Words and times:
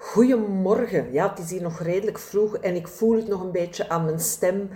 Goedemorgen. 0.00 1.12
Ja, 1.12 1.28
het 1.28 1.38
is 1.38 1.50
hier 1.50 1.62
nog 1.62 1.80
redelijk 1.80 2.18
vroeg 2.18 2.56
en 2.56 2.74
ik 2.74 2.88
voel 2.88 3.16
het 3.16 3.28
nog 3.28 3.42
een 3.42 3.52
beetje 3.52 3.88
aan 3.88 4.04
mijn 4.04 4.20
stem. 4.20 4.70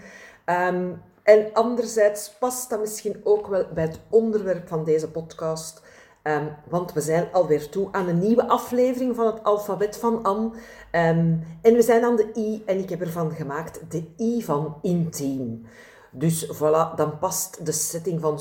Ehm, 0.44 0.90
en 1.22 1.52
anderzijds 1.52 2.36
past 2.38 2.70
dat 2.70 2.80
misschien 2.80 3.20
ook 3.24 3.46
wel 3.46 3.66
bij 3.74 3.84
het 3.84 4.00
onderwerp 4.10 4.68
van 4.68 4.84
deze 4.84 5.10
podcast. 5.10 5.82
Ehm, 6.22 6.46
want 6.68 6.92
we 6.92 7.00
zijn 7.00 7.28
alweer 7.32 7.68
toe 7.68 7.88
aan 7.92 8.08
een 8.08 8.18
nieuwe 8.18 8.48
aflevering 8.48 9.16
van 9.16 9.26
het 9.26 9.44
alfabet 9.44 9.96
van 9.96 10.22
Anne. 10.22 10.50
Ehm, 10.90 11.36
en 11.62 11.74
we 11.74 11.82
zijn 11.82 12.04
aan 12.04 12.16
de 12.16 12.30
I 12.36 12.62
en 12.66 12.78
ik 12.78 12.88
heb 12.88 13.00
ervan 13.00 13.30
gemaakt 13.30 13.80
de 13.88 14.04
I 14.18 14.42
van 14.44 14.78
intiem. 14.82 15.66
Dus 16.10 16.46
voilà, 16.46 16.94
dan 16.96 17.18
past 17.18 17.66
de 17.66 17.72
setting 17.72 18.20
van 18.20 18.38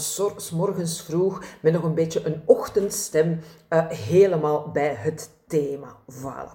morgens 0.53 1.01
vroeg 1.01 1.43
met 1.61 1.73
nog 1.73 1.83
een 1.83 1.93
beetje 1.93 2.25
een 2.25 2.41
ochtendstem 2.45 3.39
uh, 3.69 3.87
helemaal 3.89 4.71
bij 4.71 4.93
het 4.97 5.29
thema. 5.51 5.97
Voilà. 6.09 6.47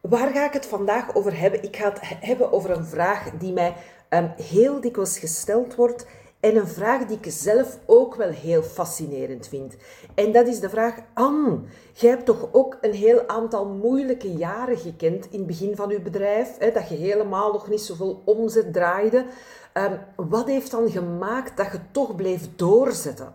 Waar 0.00 0.30
ga 0.30 0.44
ik 0.44 0.52
het 0.52 0.66
vandaag 0.66 1.14
over 1.14 1.38
hebben? 1.38 1.62
Ik 1.62 1.76
ga 1.76 1.88
het 1.88 2.00
hebben 2.02 2.52
over 2.52 2.70
een 2.70 2.84
vraag 2.84 3.30
die 3.38 3.52
mij 3.52 3.74
um, 4.10 4.32
heel 4.36 4.80
dikwijls 4.80 5.18
gesteld 5.18 5.74
wordt 5.74 6.06
en 6.40 6.56
een 6.56 6.68
vraag 6.68 7.06
die 7.06 7.18
ik 7.20 7.32
zelf 7.32 7.78
ook 7.86 8.14
wel 8.14 8.30
heel 8.30 8.62
fascinerend 8.62 9.48
vind. 9.48 9.76
En 10.14 10.32
dat 10.32 10.46
is 10.46 10.60
de 10.60 10.68
vraag, 10.68 10.94
Anne, 11.14 11.60
jij 11.92 12.10
hebt 12.10 12.24
toch 12.24 12.48
ook 12.52 12.78
een 12.80 12.94
heel 12.94 13.28
aantal 13.28 13.66
moeilijke 13.66 14.32
jaren 14.32 14.78
gekend 14.78 15.26
in 15.30 15.38
het 15.38 15.46
begin 15.46 15.76
van 15.76 15.88
je 15.88 16.00
bedrijf, 16.00 16.58
hè, 16.58 16.72
dat 16.72 16.88
je 16.88 16.94
helemaal 16.94 17.52
nog 17.52 17.68
niet 17.68 17.80
zoveel 17.80 18.22
omzet 18.24 18.72
draaide. 18.72 19.24
Um, 19.74 19.98
wat 20.16 20.46
heeft 20.46 20.70
dan 20.70 20.90
gemaakt 20.90 21.56
dat 21.56 21.72
je 21.72 21.78
toch 21.90 22.16
bleef 22.16 22.48
doorzetten? 22.56 23.34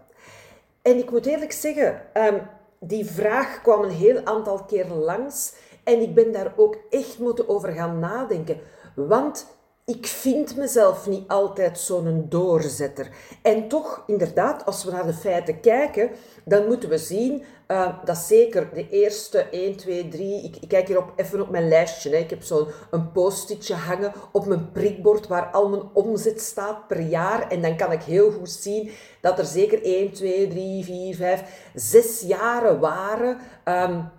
En 0.81 0.97
ik 0.97 1.11
moet 1.11 1.25
eerlijk 1.25 1.51
zeggen, 1.51 2.01
um, 2.13 2.41
die 2.79 3.05
vraag 3.05 3.61
kwam 3.61 3.83
een 3.83 3.89
heel 3.89 4.25
aantal 4.25 4.63
keer 4.63 4.87
langs 4.87 5.53
en 5.83 6.01
ik 6.01 6.15
ben 6.15 6.31
daar 6.31 6.53
ook 6.55 6.77
echt 6.89 7.19
moeten 7.19 7.49
over 7.49 7.71
gaan 7.71 7.99
nadenken. 7.99 8.59
Want 8.95 9.47
ik 9.85 10.05
vind 10.05 10.55
mezelf 10.55 11.07
niet 11.07 11.27
altijd 11.27 11.79
zo'n 11.79 12.25
doorzetter. 12.29 13.09
En 13.41 13.67
toch, 13.67 14.03
inderdaad, 14.07 14.65
als 14.65 14.83
we 14.83 14.91
naar 14.91 15.05
de 15.05 15.13
feiten 15.13 15.59
kijken, 15.59 16.09
dan 16.45 16.67
moeten 16.67 16.89
we 16.89 16.97
zien 16.97 17.43
uh, 17.67 18.03
dat 18.03 18.17
zeker 18.17 18.69
de 18.73 18.89
eerste 18.89 19.49
1, 19.49 19.75
2, 19.75 20.07
3... 20.07 20.43
Ik, 20.43 20.55
ik 20.55 20.67
kijk 20.67 20.87
hier 20.87 21.03
even 21.15 21.41
op 21.41 21.49
mijn 21.49 21.67
lijstje. 21.67 22.09
Hè. 22.09 22.17
Ik 22.17 22.29
heb 22.29 22.43
zo'n 22.43 22.67
post-itje 23.13 23.73
hangen 23.73 24.13
op 24.31 24.45
mijn 24.45 24.71
prikbord 24.71 25.27
waar 25.27 25.45
al 25.45 25.69
mijn 25.69 25.83
omzet 25.93 26.41
staat 26.41 26.87
per 26.87 26.99
jaar. 26.99 27.47
En 27.49 27.61
dan 27.61 27.77
kan 27.77 27.91
ik 27.91 28.01
heel 28.01 28.31
goed 28.31 28.49
zien 28.49 28.91
dat 29.21 29.39
er 29.39 29.45
zeker 29.45 29.83
1, 29.83 30.11
2, 30.11 30.47
3, 30.47 30.83
4, 30.83 31.15
5, 31.15 31.69
6 31.73 32.21
jaren 32.21 32.79
waren... 32.79 33.37
Um, 33.65 34.09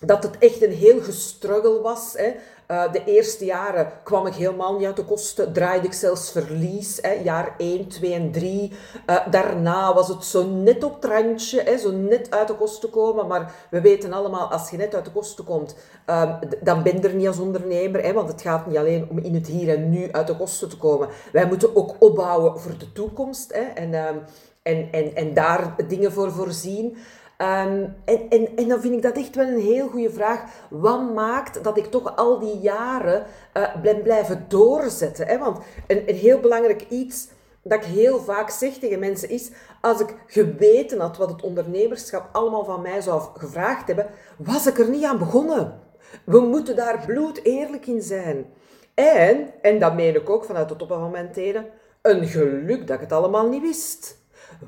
dat 0.00 0.22
het 0.22 0.38
echt 0.38 0.62
een 0.62 0.72
heel 0.72 1.00
gestruggel 1.00 1.82
was. 1.82 2.14
Hè. 2.16 2.32
Uh, 2.70 2.92
de 2.92 3.04
eerste 3.04 3.44
jaren 3.44 3.92
kwam 4.02 4.26
ik 4.26 4.34
helemaal 4.34 4.76
niet 4.76 4.86
uit 4.86 4.96
de 4.96 5.04
kosten, 5.04 5.52
draaide 5.52 5.86
ik 5.86 5.92
zelfs 5.92 6.30
verlies, 6.30 6.98
hè, 7.00 7.12
jaar 7.12 7.54
1, 7.58 7.88
2 7.88 8.12
en 8.12 8.30
3. 8.32 8.70
Uh, 8.70 9.16
eh, 9.16 9.30
daarna 9.30 9.94
was 9.94 10.08
het 10.08 10.24
zo 10.24 10.46
net 10.46 10.84
op 10.84 10.94
het 10.94 11.04
randje, 11.04 11.62
hè, 11.62 11.78
zo 11.78 11.90
net 11.90 12.30
uit 12.30 12.48
de 12.48 12.54
kosten 12.54 12.90
komen. 12.90 13.26
Maar 13.26 13.54
we 13.70 13.80
weten 13.80 14.12
allemaal, 14.12 14.50
als 14.50 14.70
je 14.70 14.76
net 14.76 14.94
uit 14.94 15.04
de 15.04 15.10
kosten 15.10 15.44
komt, 15.44 15.76
uh, 16.06 16.32
dan 16.62 16.82
ben 16.82 16.96
je 16.96 17.08
er 17.08 17.14
niet 17.14 17.26
als 17.26 17.38
ondernemer. 17.38 18.02
Hè, 18.02 18.12
want 18.12 18.28
het 18.28 18.42
gaat 18.42 18.66
niet 18.66 18.76
alleen 18.76 19.06
om 19.10 19.18
in 19.18 19.34
het 19.34 19.46
hier 19.46 19.74
en 19.74 19.90
nu 19.90 20.12
uit 20.12 20.26
de 20.26 20.36
kosten 20.36 20.68
te 20.68 20.76
komen. 20.76 21.08
Wij 21.32 21.46
moeten 21.46 21.76
ook 21.76 21.94
opbouwen 21.98 22.60
voor 22.60 22.78
de 22.78 22.92
toekomst 22.92 23.52
hè, 23.52 23.60
en, 23.60 23.94
ehm, 23.94 24.16
en, 24.62 24.88
en, 24.92 25.14
en 25.14 25.34
daar 25.34 25.74
dingen 25.88 26.12
voor 26.12 26.32
voorzien. 26.32 26.96
Um, 27.40 27.94
en, 28.04 28.28
en, 28.28 28.56
en 28.56 28.68
dan 28.68 28.80
vind 28.80 28.94
ik 28.94 29.02
dat 29.02 29.16
echt 29.16 29.34
wel 29.34 29.46
een 29.46 29.60
heel 29.60 29.88
goede 29.88 30.10
vraag. 30.10 30.42
Wat 30.68 31.14
maakt 31.14 31.64
dat 31.64 31.76
ik 31.76 31.86
toch 31.86 32.16
al 32.16 32.38
die 32.38 32.58
jaren 32.58 33.24
uh, 33.54 33.76
ben 33.82 34.02
blijven 34.02 34.44
doorzetten? 34.48 35.26
Hè? 35.26 35.38
Want 35.38 35.58
een, 35.86 36.02
een 36.06 36.14
heel 36.14 36.40
belangrijk 36.40 36.86
iets 36.88 37.28
dat 37.62 37.84
ik 37.84 37.90
heel 37.90 38.20
vaak 38.20 38.50
zeg 38.50 38.72
tegen 38.72 38.98
mensen 38.98 39.28
is, 39.28 39.50
als 39.80 40.00
ik 40.00 40.14
geweten 40.26 41.00
had 41.00 41.16
wat 41.16 41.30
het 41.30 41.42
ondernemerschap 41.42 42.28
allemaal 42.32 42.64
van 42.64 42.82
mij 42.82 43.00
zou 43.00 43.22
gevraagd 43.34 43.86
hebben, 43.86 44.06
was 44.36 44.66
ik 44.66 44.78
er 44.78 44.90
niet 44.90 45.04
aan 45.04 45.18
begonnen. 45.18 45.80
We 46.24 46.40
moeten 46.40 46.76
daar 46.76 47.04
bloed 47.06 47.44
eerlijk 47.44 47.86
in 47.86 48.02
zijn. 48.02 48.46
En, 48.94 49.50
en 49.62 49.78
dat 49.78 49.94
meen 49.94 50.14
ik 50.14 50.30
ook 50.30 50.44
vanuit 50.44 50.68
de 50.68 50.76
top 50.76 50.88
van 50.88 51.10
mijn 51.10 51.32
tenen, 51.32 51.66
een 52.02 52.26
geluk 52.26 52.86
dat 52.86 52.96
ik 52.96 53.02
het 53.02 53.12
allemaal 53.12 53.48
niet 53.48 53.62
wist. 53.62 54.18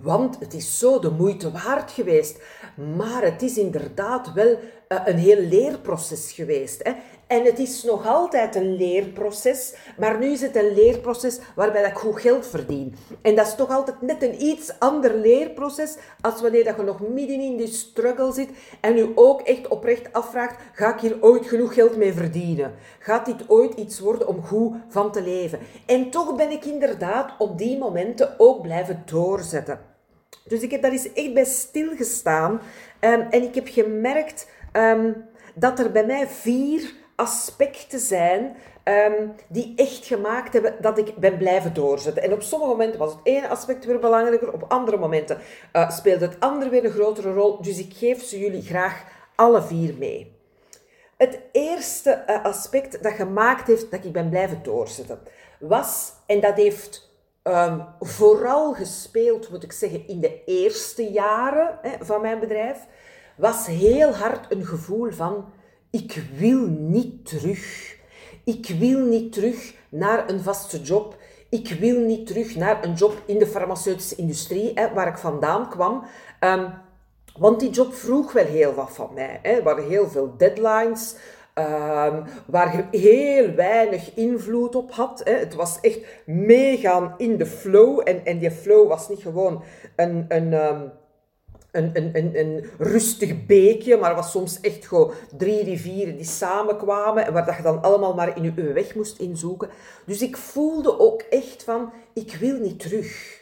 Want 0.03 0.39
het 0.39 0.55
is 0.55 0.79
zo 0.79 0.99
de 0.99 1.11
moeite 1.11 1.51
waard 1.51 1.91
geweest. 1.91 2.41
Maar 2.77 3.23
het 3.23 3.43
is 3.43 3.59
inderdaad 3.59 4.33
wel 4.33 4.59
uh, 4.89 5.01
een 5.05 5.19
heel 5.19 5.41
leerproces 5.41 6.33
geweest. 6.33 6.83
Hè? 6.83 6.93
En 7.27 7.45
het 7.45 7.59
is 7.59 7.83
nog 7.83 8.07
altijd 8.07 8.55
een 8.55 8.77
leerproces, 8.77 9.75
maar 9.99 10.19
nu 10.19 10.27
is 10.27 10.41
het 10.41 10.57
een 10.57 10.75
leerproces 10.75 11.39
waarbij 11.55 11.85
ik 11.85 11.97
goed 11.97 12.21
geld 12.21 12.47
verdien. 12.47 12.95
En 13.23 13.35
dat 13.35 13.47
is 13.47 13.55
toch 13.55 13.71
altijd 13.71 14.03
net 14.03 14.23
een 14.23 14.43
iets 14.43 14.73
ander 14.79 15.15
leerproces 15.15 15.97
als 16.21 16.41
wanneer 16.41 16.65
dat 16.65 16.77
je 16.77 16.83
nog 16.83 17.01
midden 17.01 17.41
in 17.41 17.57
die 17.57 17.67
struggle 17.67 18.33
zit 18.33 18.49
en 18.81 18.97
je 18.97 19.13
ook 19.15 19.41
echt 19.41 19.69
oprecht 19.69 20.13
afvraagt, 20.13 20.61
ga 20.73 20.95
ik 20.95 21.01
hier 21.01 21.17
ooit 21.21 21.47
genoeg 21.47 21.75
geld 21.75 21.97
mee 21.97 22.13
verdienen? 22.13 22.75
Gaat 22.99 23.27
dit 23.27 23.49
ooit 23.49 23.75
iets 23.75 24.01
worden 24.01 24.29
om 24.29 24.43
goed 24.43 24.77
van 24.89 25.13
te 25.13 25.23
leven? 25.23 25.59
En 25.87 26.11
toch 26.11 26.37
ben 26.37 26.51
ik 26.51 26.65
inderdaad 26.65 27.33
op 27.39 27.59
die 27.59 27.79
momenten 27.79 28.35
ook 28.39 28.63
blijven 28.63 29.03
doorzetten. 29.05 29.92
Dus 30.45 30.61
ik 30.61 30.71
heb 30.71 30.83
daar 30.83 30.93
eens 30.93 31.13
echt 31.13 31.35
bij 31.35 31.45
stilgestaan 31.45 32.53
um, 33.01 33.21
en 33.31 33.43
ik 33.43 33.55
heb 33.55 33.69
gemerkt 33.69 34.49
um, 34.73 35.25
dat 35.55 35.79
er 35.79 35.93
bij 35.93 36.07
mij 36.07 36.29
vier 36.29 36.93
aspecten 37.17 37.99
zijn 37.99 38.57
um, 38.85 39.33
die 39.49 39.73
echt 39.77 40.07
gemaakt 40.07 40.53
hebben 40.53 40.75
dat 40.81 40.99
ik 40.99 41.17
ben 41.17 41.37
blijven 41.37 41.75
doorzetten. 41.75 42.23
En 42.23 42.33
op 42.33 42.43
sommige 42.43 42.71
momenten 42.71 42.99
was 42.99 43.13
het 43.13 43.21
ene 43.23 43.49
aspect 43.49 43.85
weer 43.85 43.99
belangrijker, 43.99 44.53
op 44.53 44.65
andere 44.69 44.97
momenten 44.97 45.39
uh, 45.73 45.91
speelde 45.91 46.25
het 46.25 46.41
andere 46.41 46.71
weer 46.71 46.85
een 46.85 46.91
grotere 46.91 47.33
rol. 47.33 47.63
Dus 47.63 47.79
ik 47.79 47.93
geef 47.95 48.23
ze 48.23 48.39
jullie 48.39 48.63
graag 48.63 49.05
alle 49.35 49.63
vier 49.63 49.95
mee. 49.99 50.37
Het 51.17 51.39
eerste 51.53 52.25
uh, 52.27 52.45
aspect 52.45 53.03
dat 53.03 53.13
gemaakt 53.13 53.67
heeft 53.67 53.91
dat 53.91 54.05
ik 54.05 54.13
ben 54.13 54.29
blijven 54.29 54.61
doorzetten, 54.63 55.19
was, 55.59 56.13
en 56.27 56.41
dat 56.41 56.57
heeft 56.57 57.12
um, 57.43 57.87
vooral 58.01 58.75
gespeeld, 58.75 59.51
moet 59.51 59.63
ik 59.63 59.73
zeggen, 59.73 60.09
in 60.09 60.21
de 60.21 60.45
eerste 60.45 61.11
jaren 61.11 61.79
hè, 61.83 62.05
van 62.05 62.21
mijn 62.21 62.41
bedrijf, 62.41 62.87
was 63.37 63.67
heel 63.67 64.15
hard 64.15 64.53
een 64.53 64.67
gevoel 64.67 65.11
van 65.11 65.45
ik 65.91 66.23
wil 66.37 66.67
niet 66.67 67.27
terug. 67.27 67.97
Ik 68.45 68.75
wil 68.79 68.99
niet 68.99 69.33
terug 69.33 69.75
naar 69.89 70.29
een 70.29 70.41
vaste 70.41 70.81
job. 70.81 71.17
Ik 71.49 71.69
wil 71.69 71.99
niet 71.99 72.27
terug 72.27 72.57
naar 72.57 72.85
een 72.85 72.95
job 72.95 73.23
in 73.27 73.39
de 73.39 73.47
farmaceutische 73.47 74.17
industrie, 74.17 74.73
hè, 74.75 74.93
waar 74.93 75.09
ik 75.09 75.19
vandaan 75.19 75.69
kwam. 75.69 76.05
Um, 76.41 76.75
want 77.39 77.61
die 77.61 77.71
job 77.71 77.95
vroeg 77.95 78.33
wel 78.33 78.45
heel 78.45 78.75
wat 78.75 78.91
van 78.93 79.11
mij. 79.15 79.39
Hè. 79.43 79.51
Er 79.51 79.63
waren 79.63 79.89
heel 79.89 80.09
veel 80.09 80.35
deadlines, 80.37 81.15
um, 81.55 82.25
waar 82.47 82.77
je 82.77 82.99
heel 82.99 83.55
weinig 83.55 84.15
invloed 84.15 84.75
op 84.75 84.93
had. 84.93 85.21
Hè. 85.25 85.33
Het 85.33 85.55
was 85.55 85.81
echt 85.81 86.01
meegaan 86.27 87.15
in 87.17 87.37
de 87.37 87.47
flow. 87.47 88.01
En, 88.05 88.25
en 88.25 88.39
die 88.39 88.51
flow 88.51 88.89
was 88.89 89.09
niet 89.09 89.23
gewoon 89.23 89.63
een... 89.97 90.25
een 90.29 90.53
um, 90.53 90.93
een, 91.73 91.91
een, 91.95 92.39
een, 92.39 92.65
rustig 92.79 93.47
beekje, 93.47 93.97
maar 93.97 94.15
was 94.15 94.31
soms 94.31 94.61
echt 94.61 94.87
gewoon 94.87 95.13
drie 95.37 95.65
rivieren 95.65 96.17
die 96.17 96.25
samenkwamen 96.25 97.27
en 97.27 97.33
waar 97.33 97.47
dat 97.47 97.57
je 97.57 97.63
dan 97.63 97.83
allemaal 97.83 98.15
maar 98.15 98.37
in 98.37 98.43
je 98.43 98.73
weg 98.73 98.95
moest 98.95 99.19
inzoeken. 99.19 99.69
Dus 100.07 100.23
ik 100.23 100.37
voelde 100.37 100.99
ook 100.99 101.21
echt 101.21 101.65
van, 101.65 101.93
ik 102.15 102.37
wil 102.41 102.59
niet 102.59 102.81
terug. 102.81 103.41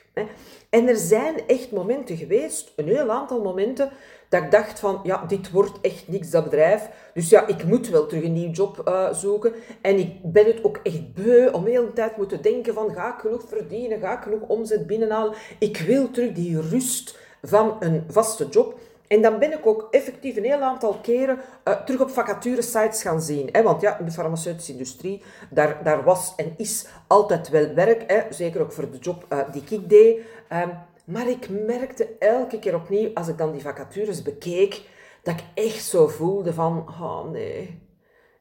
En 0.70 0.88
er 0.88 0.96
zijn 0.96 1.46
echt 1.46 1.72
momenten 1.72 2.16
geweest, 2.16 2.72
een 2.76 2.86
heel 2.86 3.10
aantal 3.10 3.42
momenten, 3.42 3.90
dat 4.30 4.42
ik 4.42 4.50
dacht 4.50 4.80
van, 4.80 5.00
ja, 5.02 5.24
dit 5.26 5.50
wordt 5.50 5.80
echt 5.80 6.08
niks, 6.08 6.30
dat 6.30 6.44
bedrijf. 6.44 6.88
Dus 7.14 7.28
ja, 7.28 7.46
ik 7.46 7.64
moet 7.64 7.88
wel 7.88 8.06
terug 8.06 8.24
een 8.24 8.32
nieuwe 8.32 8.54
job 8.54 8.82
uh, 8.88 9.12
zoeken. 9.12 9.52
En 9.82 9.98
ik 9.98 10.32
ben 10.32 10.46
het 10.46 10.64
ook 10.64 10.80
echt 10.82 11.14
beu 11.14 11.48
om 11.50 11.64
de 11.64 11.70
hele 11.70 11.92
tijd 11.92 12.16
moeten 12.16 12.42
denken 12.42 12.74
van, 12.74 12.90
ga 12.90 13.14
ik 13.14 13.20
genoeg 13.20 13.42
verdienen? 13.48 14.00
Ga 14.00 14.16
ik 14.16 14.22
genoeg 14.22 14.48
omzet 14.48 14.86
binnenhalen? 14.86 15.34
Ik 15.58 15.76
wil 15.76 16.10
terug 16.10 16.32
die 16.32 16.60
rust 16.60 17.18
van 17.42 17.76
een 17.80 18.04
vaste 18.08 18.48
job. 18.48 18.78
En 19.06 19.22
dan 19.22 19.38
ben 19.38 19.52
ik 19.52 19.66
ook 19.66 19.88
effectief 19.90 20.36
een 20.36 20.44
heel 20.44 20.60
aantal 20.60 20.98
keren 21.02 21.38
uh, 21.64 21.74
terug 21.74 22.00
op 22.00 22.10
vacaturesites 22.10 23.02
gaan 23.02 23.22
zien. 23.22 23.48
Hè? 23.52 23.62
Want 23.62 23.80
ja, 23.80 23.98
in 23.98 24.04
de 24.04 24.10
farmaceutische 24.10 24.72
industrie, 24.72 25.22
daar, 25.50 25.80
daar 25.84 26.04
was 26.04 26.32
en 26.36 26.54
is 26.56 26.86
altijd 27.06 27.48
wel 27.48 27.74
werk. 27.74 28.04
Hè? 28.06 28.20
Zeker 28.30 28.60
ook 28.60 28.72
voor 28.72 28.90
de 28.90 28.98
job 28.98 29.24
uh, 29.32 29.38
die 29.52 29.62
ik 29.68 29.88
deed. 29.88 30.20
Um, 30.52 30.88
maar 31.10 31.28
ik 31.28 31.48
merkte 31.48 32.08
elke 32.18 32.58
keer 32.58 32.74
opnieuw, 32.74 33.10
als 33.14 33.28
ik 33.28 33.38
dan 33.38 33.52
die 33.52 33.60
vacatures 33.60 34.22
bekeek, 34.22 34.82
dat 35.22 35.34
ik 35.34 35.44
echt 35.64 35.84
zo 35.84 36.06
voelde 36.06 36.54
van, 36.54 36.78
oh 36.88 37.30
nee, 37.30 37.80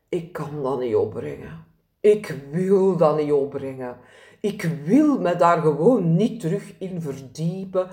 ik 0.09 0.33
kan 0.33 0.63
dat 0.63 0.79
niet 0.79 0.95
opbrengen. 0.95 1.65
Ik 1.99 2.35
wil 2.51 2.97
dat 2.97 3.17
niet 3.17 3.31
opbrengen. 3.31 3.97
Ik 4.41 4.61
wil 4.83 5.19
me 5.19 5.35
daar 5.35 5.61
gewoon 5.61 6.15
niet 6.15 6.39
terug 6.39 6.73
in 6.79 7.01
verdiepen. 7.01 7.87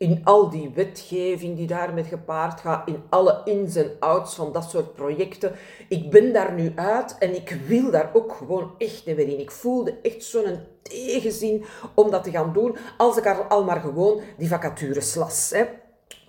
In 0.00 0.20
al 0.24 0.50
die 0.50 0.70
wetgeving 0.74 1.56
die 1.56 1.66
daarmee 1.66 2.04
gepaard 2.04 2.60
gaat, 2.60 2.88
in 2.88 3.02
alle 3.08 3.40
ins 3.44 3.76
en 3.76 3.96
outs 3.98 4.34
van 4.34 4.52
dat 4.52 4.70
soort 4.70 4.94
projecten. 4.94 5.52
Ik 5.88 6.10
ben 6.10 6.32
daar 6.32 6.52
nu 6.52 6.72
uit 6.74 7.18
en 7.18 7.34
ik 7.34 7.58
wil 7.66 7.90
daar 7.90 8.10
ook 8.12 8.32
gewoon 8.32 8.74
echt 8.78 9.06
niet 9.06 9.16
meer 9.16 9.28
in. 9.28 9.40
Ik 9.40 9.50
voelde 9.50 9.98
echt 10.02 10.24
zo'n 10.24 10.58
tegenzin 10.82 11.64
om 11.94 12.10
dat 12.10 12.24
te 12.24 12.30
gaan 12.30 12.52
doen, 12.52 12.76
als 12.96 13.16
ik 13.16 13.26
al 13.26 13.64
maar 13.64 13.80
gewoon 13.80 14.20
die 14.36 14.48
vacatures 14.48 15.14
las. 15.14 15.50
Hè. 15.50 15.64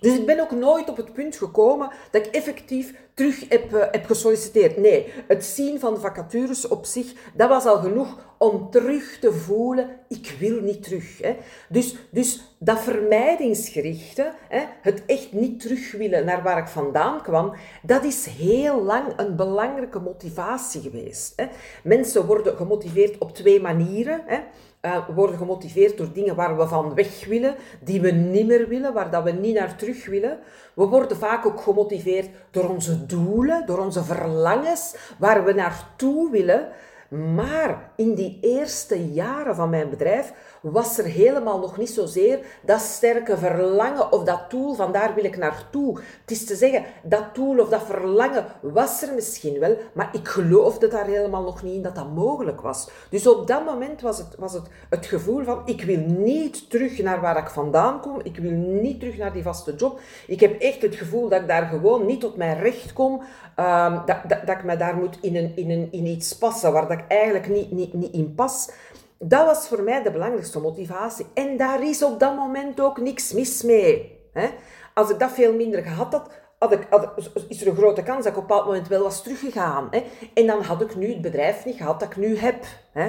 Dus 0.00 0.18
ik 0.18 0.26
ben 0.26 0.40
ook 0.40 0.50
nooit 0.50 0.88
op 0.88 0.96
het 0.96 1.12
punt 1.12 1.36
gekomen 1.36 1.90
dat 2.10 2.26
ik 2.26 2.34
effectief 2.34 2.94
terug 3.14 3.48
heb, 3.48 3.72
uh, 3.72 3.84
heb 3.90 4.06
gesolliciteerd. 4.06 4.76
Nee, 4.76 5.12
het 5.26 5.44
zien 5.44 5.80
van 5.80 6.00
vacatures 6.00 6.68
op 6.68 6.84
zich, 6.84 7.12
dat 7.34 7.48
was 7.48 7.64
al 7.64 7.76
genoeg 7.76 8.18
om 8.38 8.70
terug 8.70 9.18
te 9.18 9.32
voelen, 9.32 9.90
ik 10.08 10.36
wil 10.38 10.60
niet 10.60 10.82
terug. 10.82 11.18
Hè. 11.18 11.36
Dus, 11.68 11.96
dus 12.10 12.54
dat 12.58 12.80
vermijdingsgerichte, 12.80 14.32
hè, 14.48 14.62
het 14.80 15.02
echt 15.06 15.32
niet 15.32 15.60
terug 15.60 15.92
willen 15.92 16.24
naar 16.24 16.42
waar 16.42 16.58
ik 16.58 16.68
vandaan 16.68 17.22
kwam, 17.22 17.54
dat 17.82 18.04
is 18.04 18.26
heel 18.26 18.82
lang 18.82 19.12
een 19.16 19.36
belangrijke 19.36 19.98
motivatie 19.98 20.80
geweest. 20.80 21.32
Hè. 21.36 21.46
Mensen 21.84 22.26
worden 22.26 22.56
gemotiveerd 22.56 23.18
op 23.18 23.34
twee 23.34 23.60
manieren. 23.60 24.22
Hè. 24.26 24.38
We 24.82 25.12
worden 25.14 25.36
gemotiveerd 25.36 25.96
door 25.96 26.12
dingen 26.12 26.34
waar 26.34 26.56
we 26.56 26.66
van 26.66 26.94
weg 26.94 27.24
willen, 27.24 27.54
die 27.80 28.00
we 28.00 28.10
niet 28.10 28.46
meer 28.46 28.68
willen, 28.68 28.92
waar 28.92 29.10
dat 29.10 29.24
we 29.24 29.30
niet 29.30 29.54
naar 29.54 29.76
terug 29.76 30.06
willen. 30.06 30.38
We 30.74 30.84
worden 30.84 31.16
vaak 31.16 31.46
ook 31.46 31.60
gemotiveerd 31.60 32.28
door 32.50 32.68
onze 32.68 33.06
doelen, 33.06 33.66
door 33.66 33.78
onze 33.78 34.04
verlangens, 34.04 34.96
waar 35.18 35.44
we 35.44 35.52
naartoe 35.52 36.30
willen. 36.30 36.68
Maar 37.12 37.90
in 37.96 38.14
die 38.14 38.38
eerste 38.40 39.12
jaren 39.12 39.54
van 39.54 39.70
mijn 39.70 39.90
bedrijf 39.90 40.32
was 40.60 40.98
er 40.98 41.04
helemaal 41.04 41.58
nog 41.58 41.76
niet 41.76 41.90
zozeer 41.90 42.38
dat 42.62 42.80
sterke 42.80 43.36
verlangen 43.38 44.12
of 44.12 44.24
dat 44.24 44.50
doel, 44.50 44.74
van 44.74 44.92
daar 44.92 45.14
wil 45.14 45.24
ik 45.24 45.36
naartoe. 45.36 45.98
Het 46.20 46.30
is 46.30 46.44
te 46.44 46.56
zeggen, 46.56 46.84
dat 47.02 47.34
doel 47.34 47.58
of 47.58 47.68
dat 47.68 47.82
verlangen 47.82 48.44
was 48.60 49.02
er 49.02 49.14
misschien 49.14 49.58
wel, 49.58 49.76
maar 49.92 50.08
ik 50.12 50.28
geloofde 50.28 50.88
daar 50.88 51.06
helemaal 51.06 51.42
nog 51.42 51.62
niet 51.62 51.74
in 51.74 51.82
dat 51.82 51.94
dat 51.94 52.14
mogelijk 52.14 52.60
was. 52.60 52.90
Dus 53.10 53.26
op 53.26 53.46
dat 53.46 53.64
moment 53.64 54.00
was 54.00 54.18
het, 54.18 54.34
was 54.38 54.52
het 54.52 54.68
het 54.90 55.06
gevoel 55.06 55.44
van, 55.44 55.62
ik 55.64 55.82
wil 55.82 55.98
niet 56.06 56.70
terug 56.70 57.02
naar 57.02 57.20
waar 57.20 57.36
ik 57.36 57.48
vandaan 57.48 58.00
kom, 58.00 58.20
ik 58.22 58.36
wil 58.36 58.52
niet 58.52 59.00
terug 59.00 59.16
naar 59.16 59.32
die 59.32 59.42
vaste 59.42 59.74
job. 59.74 60.00
Ik 60.26 60.40
heb 60.40 60.60
echt 60.60 60.82
het 60.82 60.94
gevoel 60.94 61.28
dat 61.28 61.40
ik 61.40 61.48
daar 61.48 61.66
gewoon 61.66 62.06
niet 62.06 62.20
tot 62.20 62.36
mijn 62.36 62.58
recht 62.58 62.92
kom, 62.92 63.22
um, 63.56 64.02
dat, 64.06 64.16
dat, 64.28 64.46
dat 64.46 64.56
ik 64.56 64.64
me 64.64 64.76
daar 64.76 64.96
moet 64.96 65.18
in, 65.20 65.36
een, 65.36 65.52
in, 65.56 65.70
een, 65.70 65.88
in 65.90 66.06
iets 66.06 66.38
passen 66.38 66.72
waar 66.72 66.88
dat 66.88 66.98
ik 66.98 67.01
eigenlijk 67.08 67.48
niet, 67.48 67.72
niet, 67.72 67.92
niet 67.92 68.12
in 68.12 68.34
pas. 68.34 68.70
Dat 69.18 69.46
was 69.46 69.68
voor 69.68 69.82
mij 69.82 70.02
de 70.02 70.10
belangrijkste 70.10 70.60
motivatie. 70.60 71.26
En 71.34 71.56
daar 71.56 71.88
is 71.88 72.02
op 72.02 72.20
dat 72.20 72.36
moment 72.36 72.80
ook 72.80 73.00
niks 73.00 73.32
mis 73.32 73.62
mee. 73.62 74.20
Hè? 74.32 74.48
Als 74.94 75.10
ik 75.10 75.18
dat 75.18 75.30
veel 75.30 75.54
minder 75.54 75.82
gehad 75.82 76.12
had, 76.12 76.30
had 76.58 76.72
ik, 76.72 76.86
had, 76.90 77.30
is 77.48 77.60
er 77.60 77.66
een 77.66 77.76
grote 77.76 78.02
kans 78.02 78.24
dat 78.24 78.32
ik 78.32 78.38
op 78.38 78.42
een 78.42 78.48
bepaald 78.48 78.66
moment 78.66 78.88
wel 78.88 79.02
was 79.02 79.22
teruggegaan. 79.22 79.88
Hè? 79.90 80.04
En 80.34 80.46
dan 80.46 80.62
had 80.62 80.80
ik 80.80 80.96
nu 80.96 81.08
het 81.08 81.20
bedrijf 81.20 81.64
niet 81.64 81.76
gehad 81.76 82.00
dat 82.00 82.08
ik 82.08 82.16
nu 82.16 82.36
heb. 82.36 82.64
Hè? 82.92 83.06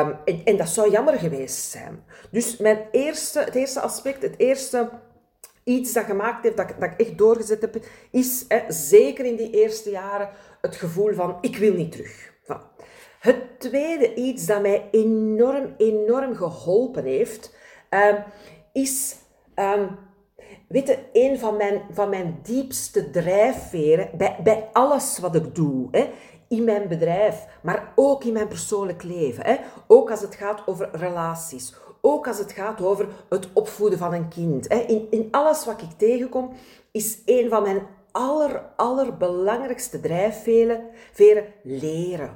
Um, 0.00 0.16
en, 0.24 0.40
en, 0.44 0.56
dat 0.56 0.68
zou 0.68 0.90
jammer 0.90 1.18
geweest 1.18 1.70
zijn. 1.70 2.04
Dus 2.30 2.56
mijn 2.56 2.78
eerste, 2.90 3.38
het 3.38 3.54
eerste 3.54 3.80
aspect, 3.80 4.22
het 4.22 4.38
eerste 4.38 4.90
iets 5.64 5.92
dat 5.92 6.04
gemaakt 6.04 6.42
heeft, 6.42 6.56
dat, 6.56 6.72
dat 6.78 6.90
ik 6.90 7.00
echt 7.00 7.18
doorgezet 7.18 7.60
heb, 7.60 7.76
is 8.10 8.44
hè, 8.48 8.60
zeker 8.68 9.24
in 9.24 9.36
die 9.36 9.50
eerste 9.50 9.90
jaren 9.90 10.30
het 10.60 10.76
gevoel 10.76 11.14
van 11.14 11.38
ik 11.40 11.56
wil 11.56 11.72
niet 11.72 11.92
terug. 11.92 12.34
Het 13.26 13.60
tweede 13.60 14.14
iets 14.14 14.46
dat 14.46 14.62
mij 14.62 14.88
enorm, 14.90 15.74
enorm 15.76 16.34
geholpen 16.34 17.04
heeft, 17.04 17.54
uh, 17.90 18.14
is, 18.72 19.16
um, 19.54 19.98
een 21.12 21.38
van 21.38 21.56
mijn, 21.56 21.82
van 21.90 22.08
mijn 22.08 22.38
diepste 22.42 23.10
drijfveren 23.10 24.10
bij, 24.16 24.36
bij 24.42 24.68
alles 24.72 25.18
wat 25.18 25.34
ik 25.34 25.54
doe. 25.54 25.88
Hè, 25.90 26.08
in 26.48 26.64
mijn 26.64 26.88
bedrijf, 26.88 27.46
maar 27.62 27.92
ook 27.94 28.24
in 28.24 28.32
mijn 28.32 28.48
persoonlijk 28.48 29.02
leven. 29.02 29.44
Hè. 29.44 29.56
Ook 29.86 30.10
als 30.10 30.20
het 30.20 30.34
gaat 30.34 30.62
over 30.66 30.88
relaties. 30.92 31.74
Ook 32.00 32.26
als 32.26 32.38
het 32.38 32.52
gaat 32.52 32.82
over 32.82 33.08
het 33.28 33.48
opvoeden 33.52 33.98
van 33.98 34.12
een 34.12 34.28
kind. 34.28 34.68
Hè. 34.68 34.78
In, 34.78 35.06
in 35.10 35.28
alles 35.30 35.64
wat 35.64 35.82
ik 35.82 35.90
tegenkom, 35.96 36.52
is 36.90 37.18
een 37.24 37.48
van 37.48 37.62
mijn 37.62 37.86
aller, 38.16 38.62
allerbelangrijkste 38.76 40.00
drijfveren 40.00 40.84
leren. 41.62 42.30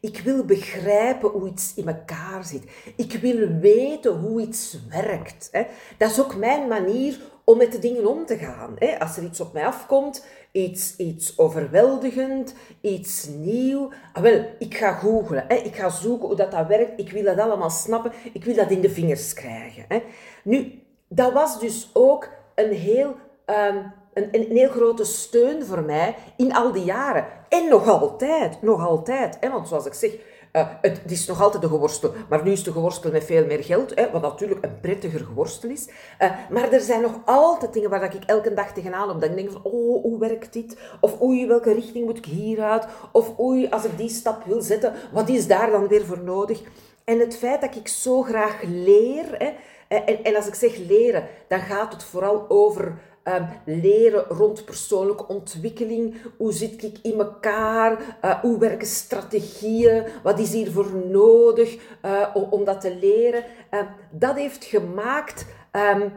Ik 0.00 0.20
wil 0.20 0.44
begrijpen 0.44 1.28
hoe 1.28 1.48
iets 1.48 1.74
in 1.74 1.88
elkaar 1.88 2.44
zit. 2.44 2.62
Ik 2.96 3.12
wil 3.12 3.48
weten 3.48 4.12
hoe 4.12 4.40
iets 4.40 4.78
werkt. 4.88 5.50
Dat 5.98 6.10
is 6.10 6.20
ook 6.20 6.36
mijn 6.36 6.68
manier 6.68 7.20
om 7.44 7.58
met 7.58 7.72
de 7.72 7.78
dingen 7.78 8.06
om 8.06 8.26
te 8.26 8.36
gaan. 8.36 8.98
Als 8.98 9.16
er 9.16 9.22
iets 9.22 9.40
op 9.40 9.52
mij 9.52 9.66
afkomt, 9.66 10.26
iets, 10.52 10.96
iets 10.96 11.38
overweldigend, 11.38 12.54
iets 12.80 13.26
nieuw. 13.26 13.90
Ah, 14.12 14.22
wel, 14.22 14.44
ik 14.58 14.76
ga 14.76 14.92
googlen. 14.92 15.48
Ik 15.48 15.76
ga 15.76 15.88
zoeken 15.88 16.26
hoe 16.26 16.36
dat, 16.36 16.50
dat 16.50 16.66
werkt. 16.66 17.00
Ik 17.00 17.10
wil 17.10 17.24
dat 17.24 17.38
allemaal 17.38 17.70
snappen. 17.70 18.12
Ik 18.32 18.44
wil 18.44 18.54
dat 18.54 18.70
in 18.70 18.80
de 18.80 18.90
vingers 18.90 19.32
krijgen. 19.32 20.02
Nu, 20.44 20.82
dat 21.08 21.32
was 21.32 21.60
dus 21.60 21.90
ook 21.92 22.28
een 22.54 22.72
heel... 22.72 23.16
Ehm, 23.44 23.78
een, 24.14 24.46
heel 24.48 24.68
grote 24.68 25.04
steun 25.04 25.64
voor 25.64 25.82
mij 25.82 26.16
in 26.36 26.54
al 26.54 26.72
die 26.72 26.84
jaren. 26.84 27.26
En 27.48 27.68
nog 27.68 27.88
altijd, 27.88 28.62
nog 28.62 28.86
altijd. 28.86 29.36
Hè? 29.40 29.50
Want 29.50 29.68
zoals 29.68 29.86
ik 29.86 29.94
zeg, 29.94 30.10
uh, 30.52 30.68
het, 30.80 31.00
is 31.06 31.26
nog 31.26 31.42
altijd 31.42 31.62
de 31.62 31.68
geworstel. 31.68 32.12
Maar 32.28 32.44
nu 32.44 32.50
is 32.50 32.64
de 32.64 32.72
geworstel 32.72 33.10
met 33.10 33.24
veel 33.24 33.46
meer 33.46 33.64
geld, 33.64 33.94
hè, 33.94 34.10
wat 34.10 34.22
natuurlijk 34.22 34.64
een 34.64 34.80
prettiger 34.80 35.20
geworstel 35.20 35.70
is. 35.70 35.88
Uh, 35.88 36.30
maar 36.50 36.72
er 36.72 36.80
zijn 36.80 37.02
nog 37.02 37.20
altijd 37.24 37.72
dingen 37.72 37.90
waar 37.90 38.14
ik 38.14 38.24
elke 38.26 38.54
dag 38.54 38.72
tegenaan 38.72 39.06
loop. 39.06 39.20
Dat 39.20 39.30
ik 39.30 39.36
denk 39.36 39.50
van, 39.50 39.62
oh, 39.64 40.02
hoe 40.02 40.18
werkt 40.18 40.52
dit? 40.52 40.76
Of 41.00 41.20
oei, 41.20 41.46
welke 41.46 41.72
richting 41.72 42.04
moet 42.04 42.18
ik 42.18 42.24
hieruit? 42.24 42.86
Of 43.12 43.38
oei, 43.38 43.68
als 43.68 43.84
ik 43.84 43.96
die 43.96 44.08
stap 44.08 44.44
wil 44.44 44.60
zetten, 44.60 44.94
wat 45.12 45.28
is 45.28 45.46
daar 45.46 45.70
dan 45.70 45.88
weer 45.88 46.04
voor 46.04 46.20
nodig? 46.22 46.62
En 47.04 47.18
het 47.18 47.36
feit 47.36 47.60
dat 47.60 47.76
ik 47.76 47.88
zo 47.88 48.22
graag 48.22 48.62
leer, 48.62 49.24
hè, 49.38 49.52
en, 49.88 50.24
en 50.24 50.36
als 50.36 50.46
ik 50.46 50.54
zeg 50.54 50.76
leren, 50.76 51.28
dan 51.48 51.60
gaat 51.60 51.92
het 51.92 52.04
vooral 52.04 52.44
over 52.48 52.98
Ehm, 53.30 53.44
leren 53.64 54.24
rond 54.28 54.64
persoonlijke 54.64 55.26
ontwikkeling. 55.28 56.16
Hoe 56.36 56.52
zit 56.52 56.82
ik 56.82 56.98
in 57.02 57.18
elkaar? 57.18 58.18
Uh, 58.24 58.40
hoe 58.40 58.58
werken 58.58 58.86
strategieën? 58.86 60.04
Wat 60.22 60.38
is 60.38 60.52
hiervoor 60.52 60.96
nodig 61.10 61.78
uh, 62.04 62.36
om, 62.50 62.64
dat 62.64 62.80
te 62.80 62.96
leren? 63.00 63.44
Ehm, 63.70 63.84
dat 64.10 64.36
heeft 64.36 64.64
gemaakt 64.64 65.46
ehm, 65.70 66.08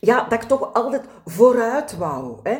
ja, 0.00 0.26
dat 0.28 0.42
ik 0.42 0.48
toch 0.48 0.72
altijd 0.72 1.02
vooruit 1.24 1.96
wou. 1.96 2.36
Hè. 2.42 2.56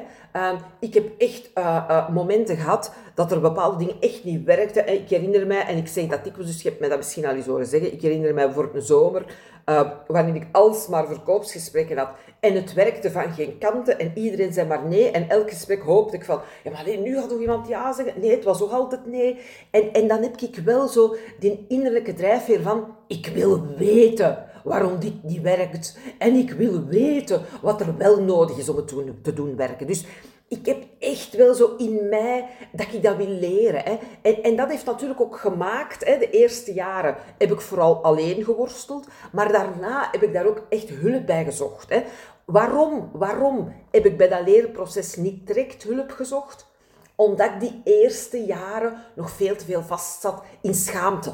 ik 0.80 0.94
heb 0.94 1.20
echt 1.20 1.50
uh, 1.54 2.08
momenten 2.08 2.56
gehad 2.56 2.92
dat 3.14 3.32
er 3.32 3.40
bepaalde 3.40 3.76
dingen 3.76 4.00
echt 4.00 4.24
niet 4.24 4.44
werkten. 4.44 4.92
Ik 4.92 5.08
herinner 5.08 5.46
mij, 5.46 5.66
en 5.66 5.76
ik 5.76 5.88
zeg 5.88 6.06
dat 6.06 6.26
ik, 6.26 6.36
dus 6.36 6.62
je 6.62 6.68
hebt 6.68 6.80
mij 6.80 6.88
dat 6.88 6.98
misschien 6.98 7.26
al 7.26 7.34
eens 7.34 7.46
horen 7.46 7.66
zeggen, 7.66 7.92
ik 7.92 8.02
herinner 8.02 8.34
mij 8.34 8.52
voor 8.52 8.70
een 8.74 8.82
zomer, 8.82 9.24
uh, 9.68 9.90
waarin 10.06 10.34
ik 10.34 10.46
alsmaar 10.52 11.06
verkoopsgesprekken 11.06 11.98
had. 11.98 12.08
En 12.40 12.54
het 12.54 12.72
werkte 12.72 13.10
van 13.10 13.32
geen 13.32 13.58
kanten 13.58 13.98
en 13.98 14.12
iedereen 14.14 14.52
zei 14.52 14.66
maar 14.66 14.86
nee. 14.86 15.10
En 15.10 15.28
elk 15.28 15.50
gesprek 15.50 15.82
hoopte 15.82 16.16
ik 16.16 16.24
van, 16.24 16.40
ja 16.64 16.70
maar 16.70 16.98
nu 16.98 17.16
gaat 17.16 17.28
toch 17.28 17.40
iemand 17.40 17.68
ja 17.68 17.92
zeggen? 17.92 18.20
Nee, 18.20 18.30
het 18.30 18.44
was 18.44 18.62
ook 18.62 18.72
altijd 18.72 19.06
nee. 19.06 19.40
En, 19.70 19.92
en 19.92 20.08
dan 20.08 20.22
heb 20.22 20.40
ik 20.40 20.56
wel 20.64 20.88
zo 20.88 21.16
die 21.38 21.64
innerlijke 21.68 22.14
drijfveer 22.14 22.62
van, 22.62 22.96
ik 23.06 23.26
wil 23.34 23.66
weten 23.76 24.47
waarom 24.68 24.98
dit 24.98 25.22
niet 25.22 25.42
werkt. 25.42 25.98
En 26.18 26.34
ik 26.34 26.50
wil 26.50 26.84
weten 26.84 27.42
wat 27.62 27.80
er 27.80 27.96
wel 27.96 28.22
nodig 28.22 28.58
is 28.58 28.68
om 28.68 28.76
het 28.76 28.88
te 29.22 29.32
doen 29.32 29.56
werken. 29.56 29.86
Dus 29.86 30.04
ik 30.48 30.66
heb 30.66 30.84
echt 30.98 31.36
wel 31.36 31.54
zo 31.54 31.74
in 31.76 32.08
mij 32.08 32.48
dat 32.72 32.92
ik 32.92 33.02
dat 33.02 33.16
wil 33.16 33.28
leren. 33.28 33.82
Hè. 33.84 33.98
En, 34.22 34.42
en 34.42 34.56
dat 34.56 34.68
heeft 34.68 34.84
natuurlijk 34.84 35.20
ook 35.20 35.38
gemaakt, 35.38 36.04
hè, 36.04 36.18
de 36.18 36.30
eerste 36.30 36.72
jaren 36.72 37.16
heb 37.38 37.52
ik 37.52 37.60
vooral 37.60 38.02
alleen 38.02 38.44
geworsteld, 38.44 39.06
maar 39.32 39.52
daarna 39.52 40.08
heb 40.12 40.22
ik 40.22 40.32
daar 40.32 40.46
ook 40.46 40.66
echt 40.68 40.88
hulp 40.88 41.26
bij 41.26 41.44
gezocht. 41.44 41.88
Hè. 41.88 42.02
Waarom, 42.44 43.10
waarom 43.12 43.74
heb 43.90 44.06
ik 44.06 44.16
bij 44.16 44.28
dat 44.28 44.46
leerproces 44.46 45.16
niet 45.16 45.46
direct 45.46 45.82
hulp 45.82 46.10
gezocht? 46.10 46.66
Omdat 47.14 47.50
ik 47.50 47.60
die 47.60 47.80
eerste 47.84 48.44
jaren 48.44 49.04
nog 49.14 49.30
veel 49.30 49.56
te 49.56 49.64
veel 49.64 49.82
vastzat 49.82 50.42
in 50.60 50.74
schaamte 50.74 51.32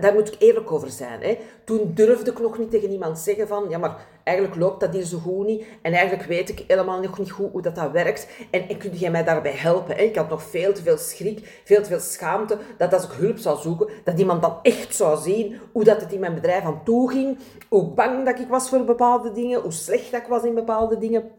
daar 0.00 0.14
moet 0.14 0.28
ik 0.28 0.36
eerlijk 0.38 0.72
over 0.72 0.90
zijn. 0.90 1.22
Hè. 1.22 1.38
Toen 1.64 1.90
durfde 1.94 2.30
ik 2.30 2.40
nog 2.40 2.58
niet 2.58 2.70
tegen 2.70 2.90
iemand 2.90 3.18
zeggen 3.18 3.48
van, 3.48 3.66
ja, 3.68 3.78
maar 3.78 3.96
eigenlijk 4.24 4.56
loopt 4.56 4.80
dat 4.80 4.92
hier 4.94 5.04
zo 5.04 5.18
goed 5.18 5.46
niet. 5.46 5.64
En 5.82 5.92
eigenlijk 5.92 6.28
weet 6.28 6.48
ik 6.48 6.64
helemaal 6.66 7.00
nog 7.00 7.18
niet 7.18 7.30
goed 7.30 7.50
hoe 7.50 7.62
dat, 7.62 7.74
dat 7.74 7.90
werkt. 7.90 8.28
En, 8.50 8.68
en 8.68 8.78
kun 8.78 8.90
jij 8.90 9.10
mij 9.10 9.24
daarbij 9.24 9.52
helpen? 9.52 9.96
Hè? 9.96 10.02
Ik 10.02 10.16
had 10.16 10.28
nog 10.28 10.42
veel 10.42 10.72
te 10.72 10.82
veel 10.82 10.98
schrik, 10.98 11.60
veel 11.64 11.82
te 11.82 11.88
veel 11.88 12.00
schaamte, 12.00 12.58
dat 12.78 12.92
als 12.92 13.04
ik 13.04 13.10
hulp 13.10 13.38
zou 13.38 13.60
zoeken, 13.60 13.88
dat 14.04 14.18
iemand 14.18 14.42
dan 14.42 14.58
echt 14.62 14.94
zou 14.94 15.18
zien 15.18 15.60
hoe 15.72 15.84
dat 15.84 16.00
het 16.00 16.12
in 16.12 16.20
mijn 16.20 16.34
bedrijf 16.34 16.64
aan 16.64 16.84
toe 16.84 17.10
ging. 17.10 17.38
Hoe 17.68 17.84
bang 17.84 18.24
dat 18.24 18.38
ik 18.38 18.48
was 18.48 18.68
voor 18.68 18.84
bepaalde 18.84 19.32
dingen, 19.32 19.60
hoe 19.60 19.72
slecht 19.72 20.10
dat 20.10 20.20
ik 20.20 20.26
was 20.26 20.42
in 20.42 20.54
bepaalde 20.54 20.98
dingen. 20.98 21.30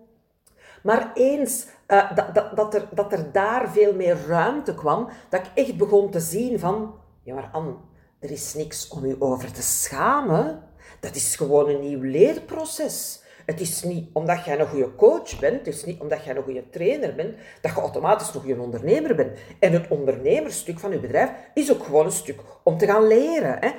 Maar 0.84 1.12
eens 1.14 1.68
uh, 1.88 2.16
dat, 2.16 2.36
dat, 2.36 2.56
dat, 2.56 2.74
er, 2.74 2.88
dat 2.92 3.12
er 3.12 3.32
daar 3.32 3.70
veel 3.70 3.94
meer 3.94 4.18
ruimte 4.28 4.76
kwam, 4.76 5.08
dat 5.30 5.40
ik 5.40 5.52
echt 5.54 5.78
begon 5.78 6.10
te 6.10 6.20
zien 6.20 6.60
van, 6.60 6.94
ja 7.24 7.34
maar 7.34 7.50
Anne, 7.52 7.74
er 8.20 8.32
is 8.32 8.54
niks 8.54 8.88
om 8.88 9.06
u 9.06 9.16
over 9.20 9.52
te 9.52 9.62
schamen. 9.62 10.64
Dat 11.00 11.16
is 11.16 11.36
gewoon 11.36 11.70
een 11.70 11.80
nieuw 11.80 12.02
leerproces. 12.02 13.22
Het 13.46 13.60
is 13.60 13.84
niet 13.84 14.10
omdat 14.14 14.46
jij 14.46 14.60
een 14.60 14.68
goede 14.68 14.96
coach 14.96 15.40
bent, 15.40 15.58
het 15.58 15.76
is 15.76 15.86
niet 15.86 16.00
omdat 16.00 16.24
jij 16.24 16.36
een 16.36 16.44
goede 16.44 16.70
trainer 16.70 17.16
bent, 17.16 17.36
dat 17.62 17.72
je 17.72 17.80
automatisch 17.80 18.34
een 18.34 18.60
ondernemer 18.60 19.16
bent. 19.16 19.38
En 19.60 19.72
het 19.72 19.88
ondernemerstuk 19.88 20.80
van 20.80 20.92
je 20.92 21.00
bedrijf 21.00 21.30
is 21.54 21.72
ook 21.72 21.84
gewoon 21.84 22.06
een 22.06 22.12
stuk 22.12 22.40
om 22.64 22.78
te 22.78 22.86
gaan 22.86 23.08
leren. 23.08 23.58
Hè. 23.60 23.72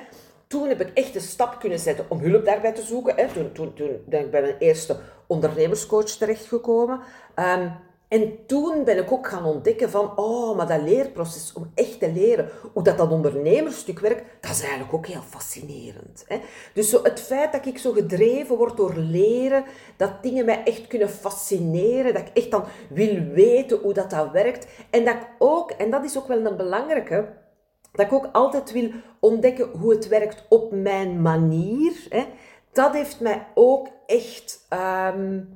Toen 0.47 0.67
heb 0.67 0.81
ik 0.81 0.89
echt 0.93 1.15
een 1.15 1.21
stap 1.21 1.59
kunnen 1.59 1.79
zetten 1.79 2.05
om 2.09 2.19
hulp 2.19 2.45
daarbij 2.45 2.71
te 2.71 2.81
zoeken. 2.81 3.15
Hè. 3.15 3.27
Toen 3.53 3.73
ben 4.05 4.19
ik 4.19 4.31
bij 4.31 4.41
mijn 4.41 4.57
eerste 4.59 4.99
ondernemerscoach 5.27 6.09
terechtgekomen. 6.09 6.99
Um, 7.35 7.71
en 8.09 8.45
toen 8.45 8.83
ben 8.83 8.97
ik 8.97 9.11
ook 9.11 9.27
gaan 9.27 9.45
ontdekken 9.45 9.89
van, 9.89 10.17
oh, 10.17 10.57
maar 10.57 10.67
dat 10.67 10.81
leerproces, 10.81 11.53
om 11.53 11.71
echt 11.75 11.99
te 11.99 12.11
leren 12.11 12.49
hoe 12.73 12.83
dat, 12.83 12.97
dat 12.97 13.11
ondernemersstuk 13.11 13.99
werkt, 13.99 14.23
dat 14.39 14.51
is 14.51 14.61
eigenlijk 14.61 14.93
ook 14.93 15.05
heel 15.05 15.21
fascinerend. 15.21 16.25
Hè? 16.27 16.39
Dus 16.73 16.89
zo 16.89 17.03
het 17.03 17.19
feit 17.19 17.51
dat 17.51 17.65
ik 17.65 17.77
zo 17.77 17.91
gedreven 17.91 18.57
word 18.57 18.77
door 18.77 18.95
leren, 18.95 19.63
dat 19.97 20.23
dingen 20.23 20.45
mij 20.45 20.63
echt 20.63 20.87
kunnen 20.87 21.09
fascineren, 21.09 22.13
dat 22.13 22.21
ik 22.21 22.37
echt 22.37 22.51
dan 22.51 22.63
wil 22.89 23.23
weten 23.23 23.77
hoe 23.77 23.93
dat, 23.93 24.09
dat 24.09 24.31
werkt. 24.31 24.67
En 24.89 25.05
dat 25.05 25.15
ik 25.15 25.27
ook, 25.39 25.71
en 25.71 25.91
dat 25.91 26.03
is 26.03 26.17
ook 26.17 26.27
wel 26.27 26.45
een 26.45 26.57
belangrijke, 26.57 27.33
dat 27.91 28.05
ik 28.05 28.13
ook 28.13 28.29
altijd 28.31 28.71
wil 28.71 28.91
ontdekken 29.19 29.69
hoe 29.69 29.91
het 29.91 30.07
werkt 30.07 30.45
op 30.47 30.71
mijn 30.71 31.21
manier. 31.21 31.93
Hè? 32.09 32.25
Dat 32.71 32.93
heeft 32.93 33.19
mij 33.19 33.47
ook 33.53 33.87
echt 34.05 34.67
um, 35.13 35.49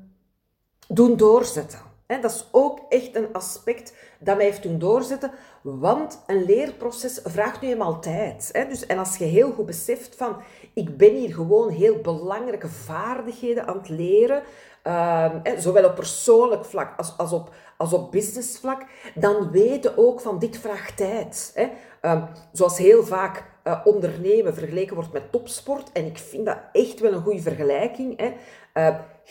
doen 0.87 1.17
doorzetten 1.17 1.91
dat 2.21 2.31
is 2.31 2.47
ook 2.51 2.79
echt 2.89 3.15
een 3.15 3.27
aspect 3.33 3.93
dat 4.19 4.35
mij 4.35 4.45
heeft 4.45 4.63
doen 4.63 4.79
doorzetten, 4.79 5.31
want 5.61 6.23
een 6.27 6.45
leerproces 6.45 7.19
vraagt 7.23 7.61
nu 7.61 7.69
eenmaal 7.69 7.99
tijd. 7.99 8.65
Dus, 8.69 8.85
en 8.85 8.97
als 8.97 9.17
je 9.17 9.23
heel 9.23 9.51
goed 9.51 9.65
beseft 9.65 10.15
van, 10.15 10.37
ik 10.73 10.97
ben 10.97 11.15
hier 11.15 11.33
gewoon 11.33 11.69
heel 11.69 12.01
belangrijke 12.01 12.67
vaardigheden 12.67 13.67
aan 13.67 13.77
het 13.77 13.89
leren, 13.89 14.43
ehm, 14.81 15.57
zowel 15.57 15.85
op 15.85 15.95
persoonlijk 15.95 16.65
vlak 16.65 16.97
als, 16.97 17.17
als, 17.17 17.31
op, 17.31 17.49
als 17.77 17.93
op 17.93 18.11
businessvlak, 18.11 18.85
dan 19.15 19.51
weten 19.51 19.97
ook 19.97 20.21
van, 20.21 20.39
dit 20.39 20.57
vraagt 20.57 20.97
tijd. 20.97 21.53
Ehm, 22.01 22.21
zoals 22.51 22.77
heel 22.77 23.03
vaak 23.03 23.51
uh, 23.63 23.81
ondernemen 23.83 24.53
vergeleken 24.53 24.95
wordt 24.95 25.13
met 25.13 25.31
topsport, 25.31 25.91
en 25.91 26.05
ik 26.05 26.17
vind 26.17 26.45
dat 26.45 26.57
echt 26.71 26.99
wel 26.99 27.13
een 27.13 27.21
goede 27.21 27.41
vergelijking. 27.41 28.19
Hè. 28.19 28.33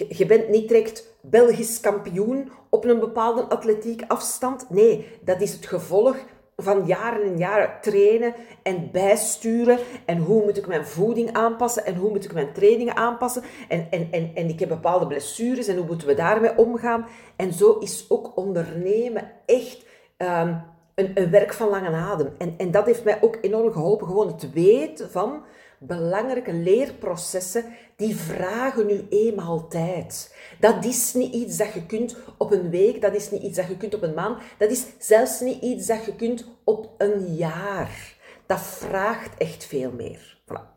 Je 0.08 0.26
bent 0.26 0.48
niet 0.48 0.68
direct 0.68 1.14
Belgisch 1.20 1.80
kampioen 1.80 2.50
op 2.70 2.84
een 2.84 3.00
bepaalde 3.00 3.42
atletiek 3.42 4.04
afstand. 4.08 4.70
Nee, 4.70 5.06
dat 5.20 5.40
is 5.40 5.52
het 5.52 5.66
gevolg 5.66 6.16
van 6.56 6.86
jaren 6.86 7.22
en 7.22 7.38
jaren 7.38 7.70
trainen 7.80 8.34
en 8.62 8.90
bijsturen. 8.92 9.78
En 10.04 10.18
hoe 10.18 10.44
moet 10.44 10.56
ik 10.56 10.66
mijn 10.66 10.86
voeding 10.86 11.32
aanpassen 11.32 11.84
en 11.84 11.96
hoe 11.96 12.10
moet 12.10 12.24
ik 12.24 12.32
mijn 12.32 12.52
trainingen 12.52 12.96
aanpassen. 12.96 13.42
En, 13.68 13.86
en, 13.90 14.08
en, 14.10 14.30
en 14.34 14.48
ik 14.48 14.60
heb 14.60 14.68
bepaalde 14.68 15.06
blessures 15.06 15.66
en 15.66 15.76
hoe 15.76 15.86
moeten 15.86 16.06
we 16.06 16.14
daarmee 16.14 16.56
omgaan. 16.56 17.06
En 17.36 17.52
zo 17.52 17.78
is 17.78 18.06
ook 18.08 18.36
ondernemen 18.36 19.30
echt 19.46 19.84
um, 20.18 20.62
een, 20.94 21.10
een 21.14 21.30
werk 21.30 21.52
van 21.52 21.68
lange 21.68 21.96
adem. 21.96 22.34
En, 22.38 22.54
en 22.58 22.70
dat 22.70 22.86
heeft 22.86 23.04
mij 23.04 23.18
ook 23.22 23.38
enorm 23.40 23.72
geholpen. 23.72 24.06
Gewoon 24.06 24.26
het 24.26 24.52
weten 24.52 25.10
van 25.10 25.42
belangrijke 25.86 26.52
leerprocessen, 26.52 27.64
die 27.96 28.16
vragen 28.16 28.86
nu 28.86 29.06
eenmaal 29.10 29.68
tijd. 29.68 30.36
Dat 30.60 30.84
is 30.84 31.14
niet 31.14 31.34
iets 31.34 31.56
dat 31.56 31.72
je 31.72 31.86
kunt 31.86 32.16
op 32.38 32.52
een 32.52 32.70
week, 32.70 33.00
dat 33.00 33.14
is 33.14 33.30
niet 33.30 33.42
iets 33.42 33.56
dat 33.56 33.68
je 33.68 33.76
kunt 33.76 33.94
op 33.94 34.02
een 34.02 34.14
maand, 34.14 34.42
dat 34.58 34.70
is 34.70 34.84
zelfs 34.98 35.40
niet 35.40 35.62
iets 35.62 35.86
dat 35.86 36.04
je 36.04 36.16
kunt 36.16 36.44
op 36.64 36.90
een 36.98 37.34
jaar. 37.34 38.14
Dat 38.46 38.60
vraagt 38.60 39.38
echt 39.38 39.64
veel 39.64 39.92
meer. 39.92 40.38
Voilà. 40.44 40.72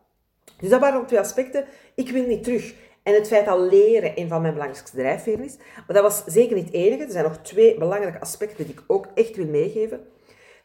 Dus 0.60 0.70
dat 0.70 0.80
waren 0.80 1.06
twee 1.06 1.20
aspecten. 1.20 1.66
Ik 1.96 2.10
wil 2.10 2.26
niet 2.26 2.44
terug. 2.44 2.74
En 3.04 3.14
het 3.14 3.28
feit 3.28 3.46
dat 3.46 3.72
leren 3.72 4.12
een 4.16 4.28
van 4.28 4.42
mijn 4.42 4.54
belangrijkste 4.54 4.98
drijfveren 4.98 5.46
is. 5.46 5.58
Maar 5.58 5.96
dat 5.96 6.02
was 6.02 6.24
zeker 6.26 6.56
niet 6.56 6.66
het 6.66 6.74
enige. 6.74 7.04
Er 7.04 7.12
zijn 7.12 7.24
nog 7.24 7.38
twee 7.38 7.78
belangrijke 7.78 8.20
aspecten 8.20 8.66
die 8.66 8.74
ik 8.74 8.84
ook 8.88 9.08
echt 9.14 9.36
wil 9.36 9.46
meegeven. 9.46 10.08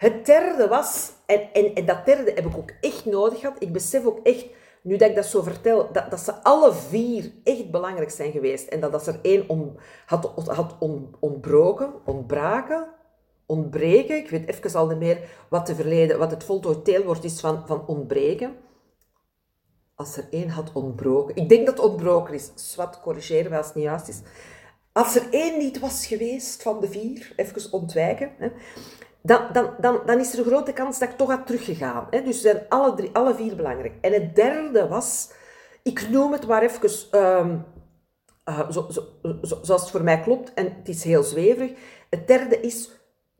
Het 0.00 0.26
derde 0.26 0.68
was, 0.68 1.12
en, 1.26 1.74
en, 1.74 1.86
dat 1.86 2.04
derde 2.04 2.32
heb 2.34 2.46
ik 2.46 2.56
ook 2.56 2.72
echt 2.80 3.04
nodig 3.04 3.40
gehad. 3.40 3.56
Ik 3.58 3.72
besef 3.72 4.04
ook 4.04 4.26
echt, 4.26 4.46
nu 4.82 4.96
dat 4.96 5.08
ik 5.08 5.14
dat 5.14 5.26
zo 5.26 5.42
vertel, 5.42 5.92
dat, 5.92 6.10
dat 6.10 6.20
ze 6.20 6.42
alle 6.42 6.72
vier 6.72 7.32
echt 7.44 7.70
belangrijk 7.70 8.10
zijn 8.10 8.32
geweest. 8.32 8.68
En 8.68 8.80
dat 8.80 8.92
als 8.92 9.06
er 9.06 9.18
één 9.22 9.48
om, 9.48 9.76
had, 10.06 10.32
had 10.46 10.76
on, 10.78 11.14
ontbroken, 11.18 11.92
ontbraken, 12.04 12.86
ontbreken. 13.46 14.16
Ik 14.16 14.30
weet 14.30 14.48
even 14.48 14.78
al 14.78 14.86
niet 14.86 14.98
meer 14.98 15.18
wat, 15.48 15.66
de 15.66 15.74
verleden, 15.74 16.18
wat 16.18 16.30
het 16.30 16.44
voltooid 16.44 16.84
teelwoord 16.84 17.24
is 17.24 17.40
van, 17.40 17.66
van 17.66 17.86
ontbreken. 17.86 18.56
Als 19.94 20.16
er 20.16 20.26
één 20.30 20.48
had 20.48 20.72
ontbroken. 20.72 21.36
Ik 21.36 21.48
denk 21.48 21.66
dat 21.66 21.76
het 21.76 21.86
ontbroken 21.86 22.34
is. 22.34 22.50
Swat, 22.54 23.00
corrigeren 23.00 23.56
als 23.56 23.66
het 23.66 23.74
niet 23.74 23.84
juist 23.84 24.08
is. 24.08 24.20
Als 24.92 25.16
er 25.16 25.26
één 25.30 25.58
niet 25.58 25.78
was 25.78 26.06
geweest 26.06 26.62
van 26.62 26.80
de 26.80 26.88
vier, 26.88 27.32
even 27.36 27.72
ontwijken. 27.72 28.30
Hè, 28.38 28.48
dan, 29.22 29.40
dan, 29.52 29.74
dan, 29.80 30.00
dan 30.06 30.18
is 30.18 30.32
er 30.32 30.38
een 30.38 30.44
grote 30.44 30.72
kans 30.72 30.98
dat 30.98 31.08
ik 31.08 31.16
toch 31.16 31.28
had 31.28 31.46
teruggegaan. 31.46 32.06
Hè? 32.10 32.22
Dus 32.22 32.40
zijn 32.40 32.62
alle, 32.68 32.94
drie, 32.94 33.10
alle 33.12 33.34
vier 33.34 33.56
belangrijk. 33.56 33.92
En 34.00 34.12
het 34.12 34.36
derde 34.36 34.88
was, 34.88 35.32
ik 35.82 36.08
noem 36.08 36.32
het 36.32 36.46
maar 36.46 36.62
even 36.62 36.90
um, 37.12 37.64
uh, 38.44 38.70
zo, 38.70 38.86
zo, 38.90 39.02
zo, 39.42 39.58
zoals 39.62 39.80
het 39.80 39.90
voor 39.90 40.02
mij 40.02 40.20
klopt, 40.20 40.54
en 40.54 40.64
het 40.64 40.88
is 40.88 41.04
heel 41.04 41.22
zweverig. 41.22 41.72
Het 42.10 42.26
derde 42.26 42.60
is 42.60 42.90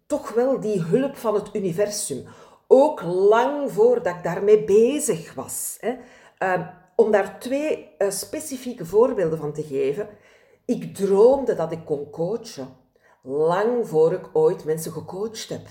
toch 0.06 0.32
wel 0.32 0.60
die 0.60 0.80
hulp 0.80 1.16
van 1.16 1.34
het 1.34 1.54
universum. 1.54 2.25
Ook 2.66 3.02
lang 3.02 3.72
voordat 3.72 4.16
ik 4.16 4.22
daarmee 4.22 4.64
bezig 4.64 5.34
was. 5.34 5.76
Hè? 5.80 5.94
Uh, 6.42 6.66
om 6.96 7.10
daar 7.10 7.38
twee 7.38 7.94
uh, 7.99 8.10
specifieke 8.10 8.84
voorbeelden 8.87 9.38
van 9.38 9.52
te 9.52 9.62
geven. 9.62 10.08
Ik 10.64 10.94
droomde 10.94 11.54
dat 11.54 11.72
ik 11.72 11.84
kon 11.84 12.10
coachen 12.10 12.68
lang 13.22 13.88
voor 13.88 14.12
ik 14.12 14.28
ooit 14.32 14.64
mensen 14.64 14.92
gecoacht 14.92 15.48
heb. 15.48 15.66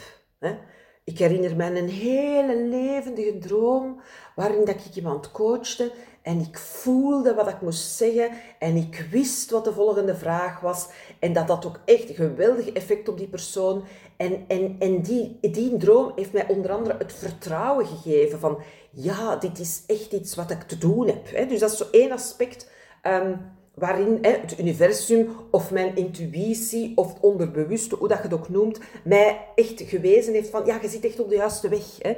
Ik 1.03 1.18
herinner 1.18 1.56
me 1.56 1.79
een 1.79 1.89
hele 1.89 2.63
levendige 2.63 3.38
droom 3.38 4.01
waarin 4.36 4.65
dat 4.65 4.75
ik 4.75 4.96
iemand 4.96 5.32
coachte 5.32 5.91
en 6.22 6.39
ik 6.39 6.58
voelde 6.58 7.34
wat 7.34 7.48
ik 7.48 7.62
moest 7.62 7.96
zeggen 7.96 8.32
en 8.60 8.75
ik 8.75 9.08
wist 9.12 9.51
wat 9.51 9.63
de 9.63 9.74
volgende 9.74 10.15
vraag 10.15 10.60
was 10.60 10.88
en 11.20 11.34
dat 11.34 11.48
dat 11.48 11.65
ook 11.65 11.79
echt 11.86 12.10
een 12.10 12.15
geweldig 12.15 12.70
effect 12.70 13.10
op 13.10 13.18
die 13.18 13.27
persoon 13.27 13.84
en, 14.18 14.46
en, 14.48 14.75
en 14.79 15.01
die, 15.01 15.38
die 15.41 15.77
droom 15.77 16.12
heeft 16.15 16.34
mij 16.34 16.48
onder 16.48 16.72
andere 16.72 16.98
het 16.98 17.13
vertrouwen 17.13 17.86
gegeven 17.86 18.39
van 18.39 18.58
ja, 18.91 19.36
dit 19.36 19.60
is 19.60 19.84
echt 19.88 20.12
iets 20.12 20.36
wat 20.36 20.51
ik 20.51 20.62
te 20.62 20.77
doen 20.77 21.08
heb. 21.08 21.50
Dus 21.50 21.60
dat 21.60 21.72
is 21.72 21.77
zo 21.77 21.86
één 21.91 22.12
aspect 22.12 22.72
um, 23.03 23.58
waarin 23.80 24.18
hè, 24.22 24.32
het 24.32 24.60
universum 24.60 25.30
of 25.52 25.72
mijn 25.72 25.96
intuïtie 25.96 26.92
of 26.96 27.14
het 27.14 27.22
onderbewuste, 27.22 27.96
hoe 27.96 28.08
dat 28.08 28.18
je 28.18 28.24
het 28.24 28.34
ook 28.34 28.50
noemt, 28.50 28.80
mij 29.04 29.46
echt 29.56 29.82
gewezen 29.82 30.34
heeft 30.34 30.50
van, 30.50 30.66
ja, 30.66 30.80
je 30.82 30.90
zit 30.90 31.06
echt 31.06 31.20
op 31.20 31.30
de 31.30 31.36
juiste 31.36 31.70
weg. 31.70 31.86
Hè. 32.00 32.18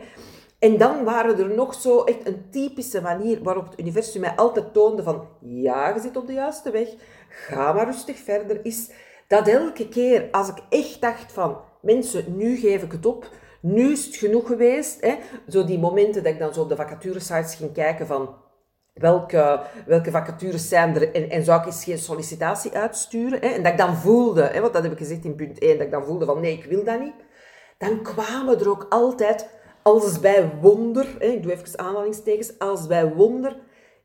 En 0.59 0.77
dan 0.77 1.03
waren 1.03 1.37
er 1.39 1.55
nog 1.55 1.73
zo 1.73 2.03
echt 2.03 2.27
een 2.27 2.45
typische 2.49 3.01
manier 3.01 3.43
waarop 3.43 3.69
het 3.69 3.79
universum 3.79 4.21
mij 4.21 4.35
altijd 4.35 4.73
toonde 4.73 5.03
van, 5.03 5.27
ja, 5.39 5.93
je 5.93 6.01
zit 6.01 6.17
op 6.17 6.27
de 6.27 6.33
juiste 6.33 6.71
weg, 6.71 6.87
ga 7.29 7.73
maar 7.73 7.85
rustig 7.85 8.17
verder, 8.17 8.65
is 8.65 8.89
dat 9.27 9.47
elke 9.47 9.89
keer 9.89 10.27
als 10.31 10.49
ik 10.49 10.57
echt 10.69 11.01
dacht 11.01 11.31
van, 11.31 11.57
mensen, 11.81 12.37
nu 12.37 12.55
geef 12.55 12.83
ik 12.83 12.91
het 12.91 13.05
op, 13.05 13.29
nu 13.59 13.91
is 13.91 14.05
het 14.05 14.15
genoeg 14.15 14.47
geweest, 14.47 15.01
hè, 15.01 15.15
zo 15.47 15.65
die 15.65 15.79
momenten 15.79 16.23
dat 16.23 16.33
ik 16.33 16.39
dan 16.39 16.53
zo 16.53 16.61
op 16.61 16.69
de 16.69 16.75
vacaturesites 16.75 17.55
ging 17.55 17.73
kijken 17.73 18.07
van, 18.07 18.29
welke, 19.01 19.61
welke 19.85 20.11
vacatures 20.11 20.69
zijn 20.69 20.95
er 20.95 21.15
en, 21.15 21.29
en 21.29 21.43
zou 21.43 21.59
ik 21.59 21.65
eens 21.65 21.83
geen 21.83 21.97
sollicitatie 21.97 22.71
uitsturen. 22.71 23.39
Hè? 23.39 23.47
En 23.47 23.63
dat 23.63 23.71
ik 23.71 23.77
dan 23.77 23.95
voelde, 23.95 24.43
hè, 24.43 24.61
want 24.61 24.73
dat 24.73 24.83
heb 24.83 24.91
ik 24.91 24.97
gezegd 24.97 25.25
in 25.25 25.35
punt 25.35 25.59
1, 25.59 25.77
dat 25.77 25.85
ik 25.85 25.91
dan 25.91 26.05
voelde 26.05 26.25
van 26.25 26.39
nee, 26.39 26.57
ik 26.57 26.65
wil 26.65 26.83
dat 26.83 26.99
niet. 26.99 27.13
Dan 27.77 28.01
kwamen 28.01 28.59
er 28.59 28.69
ook 28.69 28.85
altijd, 28.89 29.49
als 29.81 30.19
bij 30.19 30.51
wonder, 30.61 31.07
hè, 31.19 31.25
ik 31.25 31.43
doe 31.43 31.51
even 31.51 31.79
aanhalingstekens, 31.79 32.59
als 32.59 32.87
bij 32.87 33.13
wonder, 33.13 33.57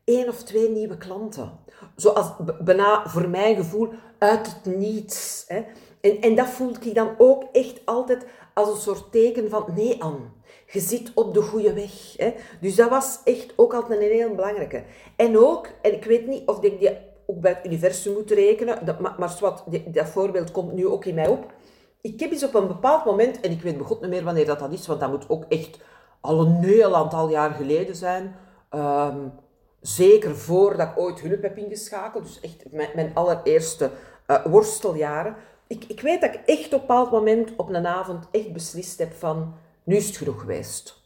één 0.03 0.27
of 0.27 0.43
twee 0.43 0.69
nieuwe 0.69 0.97
klanten. 0.97 1.59
Zoals 1.95 2.31
bijna 2.63 3.07
voor 3.07 3.29
mijn 3.29 3.55
gevoel 3.55 3.89
uit 4.17 4.47
het 4.47 4.75
niets. 4.75 5.45
Hè. 5.47 5.65
En, 6.01 6.21
en 6.21 6.35
dat 6.35 6.47
voelde 6.47 6.79
ik 6.81 6.95
dan 6.95 7.09
ook 7.17 7.43
echt 7.51 7.81
altijd 7.85 8.25
als 8.53 8.69
een 8.69 8.81
soort 8.81 9.11
teken 9.11 9.49
van 9.49 9.65
nee, 9.75 10.03
Anne 10.03 10.35
je 10.67 10.79
zit 10.79 11.11
op 11.13 11.33
de 11.33 11.41
goede 11.41 11.73
weg. 11.73 12.17
Hè? 12.17 12.33
Dus 12.61 12.75
dat 12.75 12.89
was 12.89 13.19
echt 13.23 13.53
ook 13.55 13.73
altijd 13.73 14.01
een 14.01 14.11
heel 14.11 14.35
belangrijke. 14.35 14.83
En 15.15 15.37
ook, 15.37 15.67
en 15.81 15.93
ik 15.93 16.05
weet 16.05 16.27
niet 16.27 16.47
of 16.47 16.63
ik 16.63 16.79
die 16.79 16.97
ook 17.25 17.39
bij 17.39 17.51
het 17.51 17.65
universum 17.65 18.13
moet 18.13 18.31
rekenen, 18.31 18.85
dat, 18.85 18.99
maar, 18.99 19.15
maar 19.17 19.37
dat 19.85 20.07
voorbeeld 20.07 20.51
komt 20.51 20.73
nu 20.73 20.87
ook 20.87 21.05
in 21.05 21.15
mij 21.15 21.27
op. 21.27 21.53
Ik 22.01 22.19
heb 22.19 22.31
eens 22.31 22.43
op 22.43 22.55
een 22.55 22.67
bepaald 22.67 23.05
moment, 23.05 23.39
en 23.39 23.51
ik 23.51 23.61
weet 23.61 23.77
begot 23.77 24.01
niet 24.01 24.09
meer 24.09 24.23
wanneer 24.23 24.45
dat, 24.45 24.59
dat 24.59 24.71
is, 24.71 24.87
want 24.87 24.99
dat 24.99 25.09
moet 25.09 25.29
ook 25.29 25.45
echt 25.49 25.79
al 26.21 26.39
een 26.39 26.63
heel 26.63 26.95
aantal 26.95 27.29
jaar 27.29 27.51
geleden 27.51 27.95
zijn. 27.95 28.35
Um, 28.71 29.33
zeker 29.81 30.35
voordat 30.35 30.87
ik 30.87 30.99
ooit 30.99 31.19
hulp 31.19 31.41
heb 31.41 31.57
ingeschakeld, 31.57 32.23
dus 32.23 32.39
echt 32.39 32.71
mijn, 32.71 32.89
mijn 32.95 33.11
allereerste 33.13 33.91
uh, 34.27 34.45
worsteljaren. 34.45 35.35
Ik, 35.67 35.83
ik 35.87 36.01
weet 36.01 36.21
dat 36.21 36.33
ik 36.33 36.41
echt 36.45 36.65
op 36.65 36.71
een 36.73 36.79
bepaald 36.79 37.11
moment 37.11 37.55
op 37.57 37.69
een 37.69 37.87
avond 37.87 38.27
echt 38.31 38.53
beslist 38.53 38.99
heb 38.99 39.13
van 39.13 39.53
nu 39.87 39.95
is 39.95 40.07
het 40.07 40.17
genoeg 40.17 40.39
geweest. 40.39 41.01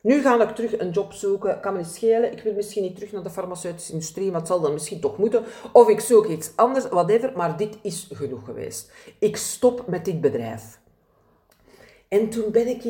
Nu 0.00 0.20
ga 0.20 0.42
ik 0.42 0.54
terug 0.54 0.78
een 0.78 0.90
job 0.90 1.12
zoeken, 1.12 1.60
kan 1.60 1.72
me 1.72 1.78
niet 1.78 1.88
schelen. 1.88 2.32
Ik 2.32 2.42
wil 2.42 2.54
misschien 2.54 2.82
niet 2.82 2.94
terug 2.94 3.12
naar 3.12 3.22
de 3.22 3.30
farmaceutische 3.30 3.92
industrie, 3.92 4.30
maar 4.30 4.40
het 4.40 4.48
zal 4.48 4.60
dan 4.60 4.72
misschien 4.72 5.00
toch 5.00 5.18
moeten. 5.18 5.44
Of 5.72 5.88
ik 5.88 6.00
zoek 6.00 6.26
iets 6.26 6.52
anders, 6.56 6.88
whatever, 6.88 7.32
maar 7.36 7.56
dit 7.56 7.78
is 7.82 8.08
genoeg 8.12 8.44
geweest. 8.44 8.92
Ik 9.18 9.36
stop 9.36 9.86
met 9.86 10.04
dit 10.04 10.20
bedrijf. 10.20 10.80
En 12.08 12.28
toen 12.28 12.52
ben 12.52 12.66
ik 12.66 12.82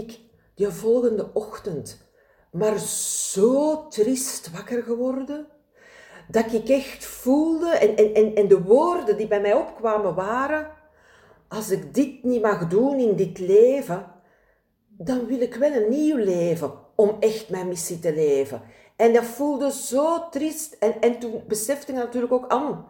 die 0.55 0.69
volgende 0.69 1.31
ochtend 1.33 2.11
maar 2.51 2.79
zo 2.79 3.89
triest 3.89 4.51
wakker 4.51 4.83
geworden, 4.83 5.47
dat 6.29 6.53
ik 6.53 6.69
echt 6.69 7.05
voelde, 7.05 7.71
en, 7.71 7.97
en, 7.97 8.15
en, 8.15 8.35
en 8.35 8.49
de 8.49 8.63
woorden 8.63 9.17
die 9.17 9.27
bij 9.27 9.41
mij 9.41 9.55
opkwamen 9.55 10.15
waren, 10.15 10.71
als 11.49 11.71
ik 11.71 11.95
dit 11.95 12.23
niet 12.23 12.43
mag 12.43 12.69
doen 12.69 12.99
in 12.99 13.17
dit 13.17 13.39
leven, 13.39 14.12
dan 15.05 15.27
wil 15.27 15.41
ik 15.41 15.55
wel 15.55 15.73
een 15.73 15.91
nieuw 15.91 16.17
leven 16.17 16.73
om 16.95 17.17
echt 17.21 17.49
mijn 17.49 17.69
missie 17.69 17.99
te 17.99 18.15
leven. 18.15 18.63
En 18.97 19.13
dat 19.13 19.25
voelde 19.25 19.73
zo 19.73 20.29
triest. 20.31 20.77
En, 20.79 21.01
en 21.01 21.19
toen 21.19 21.43
besefte 21.49 21.93
ik 21.93 21.99
natuurlijk 21.99 22.33
ook 22.33 22.49
aan, 22.49 22.87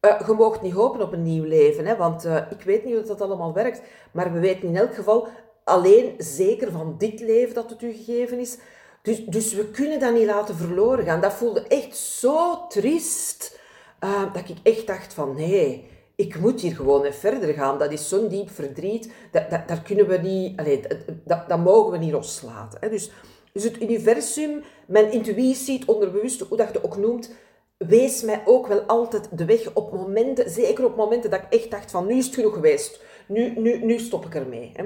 uh, 0.00 0.20
je 0.26 0.32
moogt 0.32 0.62
niet 0.62 0.72
hopen 0.72 1.00
op 1.00 1.12
een 1.12 1.22
nieuw 1.22 1.44
leven, 1.44 1.86
hè, 1.86 1.96
want 1.96 2.26
uh, 2.26 2.36
ik 2.50 2.62
weet 2.62 2.84
niet 2.84 2.94
hoe 2.94 3.04
dat 3.04 3.20
allemaal 3.20 3.52
werkt. 3.52 3.82
Maar 4.12 4.32
we 4.32 4.38
weten 4.38 4.68
in 4.68 4.76
elk 4.76 4.94
geval 4.94 5.28
alleen 5.64 6.14
zeker 6.18 6.72
van 6.72 6.94
dit 6.98 7.20
leven 7.20 7.54
dat 7.54 7.70
het 7.70 7.82
u 7.82 7.92
gegeven 7.92 8.38
is. 8.38 8.58
Dus, 9.02 9.24
dus 9.24 9.54
we 9.54 9.70
kunnen 9.70 10.00
dat 10.00 10.14
niet 10.14 10.26
laten 10.26 10.56
verloren 10.56 11.04
gaan. 11.04 11.20
Dat 11.20 11.32
voelde 11.32 11.66
echt 11.66 11.96
zo 11.96 12.66
triest, 12.66 13.58
uh, 14.04 14.32
dat 14.32 14.48
ik 14.48 14.56
echt 14.62 14.86
dacht 14.86 15.14
van 15.14 15.34
nee, 15.34 15.88
ik 16.18 16.38
moet 16.38 16.60
hier 16.60 16.74
gewoon 16.74 17.12
verder 17.12 17.54
gaan. 17.54 17.78
Dat 17.78 17.92
is 17.92 18.08
zo'n 18.08 18.28
diep 18.28 18.50
verdriet, 18.50 19.12
dat, 19.30 19.50
dat, 19.50 19.68
daar 19.68 19.82
kunnen 19.82 20.08
we 20.08 20.16
niet, 20.16 20.58
allez, 20.58 20.86
dat, 21.24 21.48
dat 21.48 21.58
mogen 21.58 21.92
we 21.92 21.98
niet 21.98 22.12
loslaten. 22.12 22.78
Hè. 22.80 22.88
Dus, 22.88 23.10
dus 23.52 23.64
het 23.64 23.82
universum, 23.82 24.62
mijn 24.86 25.12
intuïtie, 25.12 25.78
het 25.78 25.88
onderbewuste, 25.88 26.44
hoe 26.44 26.56
dat 26.56 26.68
je 26.68 26.72
het 26.72 26.84
ook 26.84 26.96
noemt, 26.96 27.34
wees 27.76 28.22
mij 28.22 28.42
ook 28.44 28.66
wel 28.66 28.80
altijd 28.80 29.38
de 29.38 29.44
weg 29.44 29.74
op 29.74 29.92
momenten, 29.92 30.50
zeker 30.50 30.84
op 30.84 30.96
momenten 30.96 31.30
dat 31.30 31.40
ik 31.40 31.52
echt 31.52 31.70
dacht 31.70 31.90
van 31.90 32.06
nu 32.06 32.14
is 32.14 32.26
het 32.26 32.34
genoeg 32.34 32.54
geweest, 32.54 33.02
nu, 33.26 33.58
nu, 33.58 33.84
nu 33.84 33.98
stop 33.98 34.24
ik 34.24 34.34
ermee. 34.34 34.72
Hè. 34.74 34.84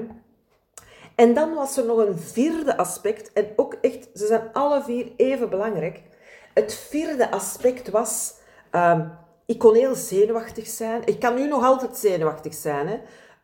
En 1.15 1.33
dan 1.33 1.53
was 1.53 1.77
er 1.77 1.85
nog 1.85 1.97
een 1.97 2.17
vierde 2.17 2.77
aspect, 2.77 3.33
en 3.33 3.47
ook 3.55 3.77
echt, 3.81 4.09
ze 4.13 4.25
zijn 4.25 4.49
alle 4.53 4.83
vier 4.83 5.11
even 5.15 5.49
belangrijk. 5.49 6.01
Het 6.53 6.73
vierde 6.73 7.31
aspect 7.31 7.89
was, 7.89 8.33
um, 8.71 9.11
ik 9.45 9.59
kon 9.59 9.75
heel 9.75 9.95
zenuwachtig 9.95 10.67
zijn. 10.67 11.01
Ik 11.05 11.19
kan 11.19 11.35
nu 11.35 11.47
nog 11.47 11.63
altijd 11.63 11.97
zenuwachtig 11.97 12.53
zijn. 12.53 12.87
Hè. 12.87 12.97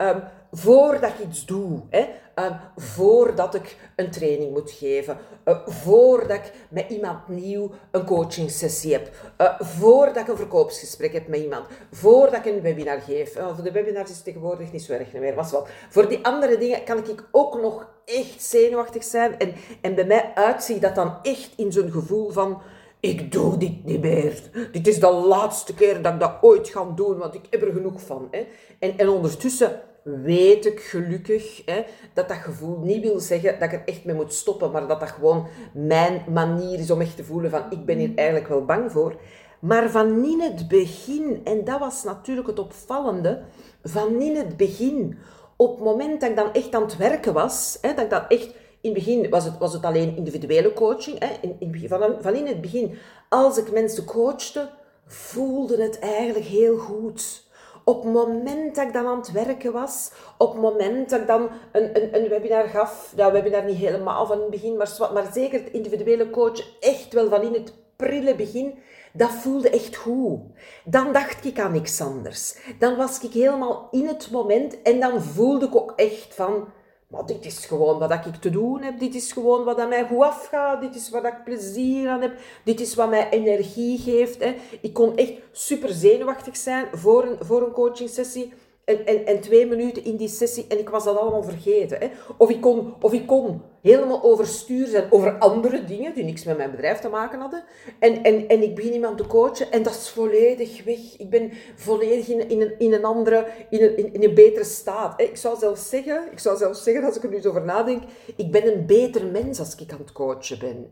Um, 0.08 0.24
voordat 0.52 1.10
ik 1.10 1.26
iets 1.26 1.46
doe, 1.46 1.82
hè, 1.90 2.00
um, 2.36 2.56
voordat 2.76 3.56
ik 3.56 3.78
een 3.96 4.12
training 4.12 4.52
moet 4.52 4.72
geven, 4.72 5.18
uh, 5.46 5.68
voordat 5.68 6.38
ik 6.38 6.52
met 6.70 6.90
iemand 6.90 7.28
nieuw 7.28 7.72
een 7.92 8.06
coaching 8.06 8.52
sessie 8.52 8.94
heb, 8.94 9.10
uh, 9.42 9.60
voordat 9.60 10.18
ik 10.18 10.28
een 10.28 10.38
verkoopsgesprek 10.38 11.14
heb 11.14 11.28
met 11.28 11.40
iemand, 11.40 11.66
voordat 11.92 12.46
ik 12.46 12.54
een 12.54 12.62
webinar 12.62 13.00
geef. 13.02 13.38
Uh, 13.38 13.56
voor 13.56 13.64
de 13.64 13.72
webinars 13.72 14.10
is 14.10 14.16
het 14.16 14.26
tegenwoordig 14.26 14.72
niet 14.72 14.82
zo 14.82 14.94
erg 14.94 15.14
meer, 15.14 15.36
was 15.36 15.52
wat. 15.52 15.70
Voor 15.90 16.08
die 16.08 16.26
andere 16.26 16.58
dingen 16.58 16.84
kan 16.84 16.98
ik 16.98 17.24
ook 17.32 17.62
nog 17.62 17.88
echt 18.06 18.42
zenuwachtig 18.42 19.04
zijn 19.04 19.38
en, 19.38 19.54
en 19.82 19.96
bij 19.96 20.06
mij 20.06 20.32
uitzie 20.36 20.80
dat 20.80 20.96
dan 20.96 21.18
echt 21.22 21.52
in 21.56 21.72
zo'n 21.72 21.92
gevoel 21.92 22.30
van 22.30 22.62
ik 23.00 23.32
doe 23.32 23.58
dit 23.58 23.86
niet 23.86 24.02
meer. 24.02 24.42
Dit 24.72 24.88
is 24.88 25.00
de 25.00 25.12
laatste 25.12 25.74
keer 25.74 26.02
dat 26.02 26.14
ik 26.14 26.20
dat 26.20 26.38
ooit 26.42 26.70
ga 26.70 26.86
doen, 26.96 27.18
want 27.18 27.34
ik 27.34 27.46
heb 27.50 27.62
er 27.62 27.74
genoeg 27.74 28.02
van. 28.02 28.28
Hè. 28.32 28.48
En, 28.80 28.98
en 28.98 29.10
ondertussen 29.10 29.82
weet 30.04 30.66
ik 30.66 30.80
gelukkig 30.80 31.62
hè, 31.66 31.84
dat 32.14 32.28
dat 32.28 32.38
gevoel 32.38 32.80
niet 32.80 33.04
wil 33.04 33.20
zeggen 33.20 33.60
dat 33.60 33.72
ik 33.72 33.80
er 33.80 33.82
echt 33.86 34.06
mee 34.06 34.16
moet 34.16 34.34
stoppen, 34.34 34.72
maar 34.72 34.88
dat 34.88 35.00
dat 35.00 35.10
gewoon 35.10 35.48
mijn 35.74 36.24
manier 36.34 36.80
is 36.80 36.92
om 36.92 37.02
echt 37.02 37.16
te 37.16 37.24
voelen 37.24 37.52
van 37.52 37.64
ik 37.70 37.86
ben 37.86 37.98
hier 37.98 38.12
eigenlijk 38.16 38.48
wel 38.48 38.66
bang 38.66 38.92
voor. 38.92 39.16
Maar 39.60 39.90
van 39.90 40.26
in 40.26 40.42
het 40.42 40.68
begin, 40.68 41.42
en 41.44 41.64
dat 41.64 41.80
was 41.80 42.04
natuurlijk 42.04 42.48
het 42.48 42.60
opvallende, 42.60 43.42
van 43.84 44.22
in 44.22 44.36
het 44.36 44.58
begin, 44.58 45.18
op 45.56 45.76
het 45.76 45.86
moment 45.86 46.22
dat 46.22 46.30
ik 46.30 46.36
dan 46.36 46.54
echt 46.54 46.76
aan 46.76 46.82
het 46.82 46.98
werken 46.98 47.34
was, 47.34 47.78
hè, 47.82 47.94
dat 47.94 48.04
ik 48.04 48.10
dat 48.10 48.26
echt 48.28 48.54
in 48.82 48.94
het 48.94 49.06
begin 49.06 49.30
was 49.30 49.44
het, 49.44 49.58
was 49.58 49.74
het 49.74 49.84
alleen 49.84 50.16
individuele 50.16 50.74
coaching. 50.74 51.20
Hè? 51.20 51.50
In, 51.60 51.86
van, 51.88 52.16
van 52.20 52.36
in 52.36 52.48
het 52.48 52.62
begin, 52.62 52.98
als 53.30 53.58
ik 53.58 53.72
mensen 53.72 54.06
coachte, 54.06 54.70
voelde 55.06 55.82
het 55.82 56.00
eigenlijk 56.00 56.46
heel 56.46 56.78
goed. 56.78 57.48
Op 57.84 58.04
het 58.04 58.14
moment 58.14 58.76
dat 58.76 58.88
ik 58.88 58.94
dan 58.94 59.06
aan 59.06 59.18
het 59.18 59.32
werken 59.32 59.72
was, 59.72 60.12
op 60.38 60.52
het 60.52 60.62
moment 60.62 61.10
dat 61.10 61.20
ik 61.20 61.28
dan 61.28 61.50
een, 61.72 62.04
een, 62.04 62.16
een 62.16 62.30
webinar 62.30 62.68
gaf, 62.68 63.14
dat 63.16 63.32
webinar 63.32 63.64
niet 63.64 63.78
helemaal 63.78 64.26
van 64.26 64.36
in 64.36 64.42
het 64.42 64.52
begin, 64.52 64.78
maar, 64.78 65.10
maar 65.14 65.30
zeker 65.34 65.64
het 65.64 65.72
individuele 65.72 66.30
coachen, 66.30 66.66
echt 66.80 67.14
wel 67.14 67.30
van 67.30 67.42
in 67.42 67.54
het 67.54 67.74
prille 67.96 68.36
begin, 68.36 68.80
dat 69.14 69.30
voelde 69.30 69.70
echt 69.70 69.96
goed. 69.96 70.40
Dan 70.84 71.14
dacht 71.14 71.46
ik 71.46 71.60
aan 71.60 71.72
niks 71.72 72.02
anders. 72.02 72.56
Dan 72.80 72.96
was 72.96 73.20
ik 73.20 73.32
helemaal 73.32 73.88
in 73.92 74.08
het 74.08 74.32
moment 74.32 74.82
en 74.82 75.00
dan 75.00 75.22
voelde 75.22 75.66
ik 75.66 75.76
ook 75.76 75.94
echt 75.96 76.34
van, 76.36 76.68
maar 77.10 77.26
dit 77.26 77.46
is 77.46 77.66
gewoon 77.66 78.00
wat 78.00 78.12
ik 78.12 78.36
te 78.36 78.50
doen 78.50 78.82
heb. 78.82 79.00
Dit 79.00 79.16
is 79.16 79.32
gewoon 79.32 79.64
wat 79.64 79.80
aan 79.80 79.90
mij 79.90 80.06
goed 80.08 80.22
afgaat. 80.22 80.82
Dit 80.82 80.96
is 80.96 81.10
waar 81.10 81.26
ik 81.26 81.44
plezier 81.44 82.10
aan 82.10 82.22
heb. 82.22 82.40
Dit 82.64 82.80
is 82.80 82.96
wat 82.96 83.10
mij 83.10 83.30
energie 83.30 83.98
geeft. 83.98 84.44
Hè. 84.44 84.56
Ik 84.82 84.94
kon 84.94 85.18
echt 85.18 85.34
super 85.52 85.90
zenuwachtig 85.90 86.58
zijn 86.58 86.88
voor 86.92 87.24
een, 87.24 87.38
voor 87.40 87.62
een 87.62 87.72
coaching 87.72 88.10
sessie. 88.10 88.54
En, 88.86 89.06
en, 89.06 89.26
en 89.26 89.42
twee 89.42 89.66
minuten 89.66 90.04
in 90.04 90.16
die 90.16 90.28
sessie 90.28 90.66
en 90.68 90.80
ik 90.80 90.90
was 90.90 91.04
dat 91.04 91.18
allemaal 91.18 91.44
vergeten. 91.44 92.00
Hè. 92.00 92.10
Of, 92.38 92.50
ik 92.50 92.62
kon, 92.62 92.94
of 93.02 93.14
ik 93.14 93.28
kon 93.28 93.62
helemaal 93.82 94.24
overstuur 94.24 94.88
zijn 94.88 95.12
over 95.12 95.38
andere 95.38 95.84
dingen 95.84 96.14
die 96.14 96.24
niks 96.24 96.44
met 96.44 96.58
mijn 96.58 96.72
bedrijf 96.72 97.00
te 97.00 97.10
maken 97.10 97.40
hadden. 97.40 97.64
En, 98.00 98.24
en, 98.24 98.48
en 98.48 98.64
ik 98.64 98.76
begin 98.76 98.94
iemand 98.94 99.18
te 99.18 99.28
coachen 99.28 99.72
en 99.72 99.84
dat 99.84 99.94
is 99.94 100.10
volledig 100.10 100.84
weg. 100.84 101.00
Ik 101.18 101.30
ben 101.30 101.52
volledig 101.76 102.28
in, 102.28 102.50
in, 102.50 102.62
een, 102.62 102.74
in 102.78 102.94
een 102.94 103.06
andere, 103.06 103.48
in 103.70 103.84
een, 103.84 104.14
in, 104.14 104.24
een 104.24 104.34
betere 104.34 104.64
staat. 104.64 105.22
Ik 105.22 105.38
zou 105.38 105.58
zelfs 105.60 105.90
zeggen, 105.90 106.28
ik 106.32 106.40
zou 106.40 106.58
zelfs 106.58 106.84
zeggen, 106.84 107.04
als 107.04 107.18
ik 107.18 107.24
er 107.24 107.30
nu 107.30 107.48
over 107.48 107.66
nadenk, 107.66 108.04
ik 108.36 108.52
ben 108.52 108.68
een 108.68 108.86
beter 108.86 109.26
mens 109.26 109.60
als 109.60 109.76
ik 109.76 109.92
aan 109.92 110.00
het 110.00 110.12
coachen 110.12 110.60
ben. 110.60 110.88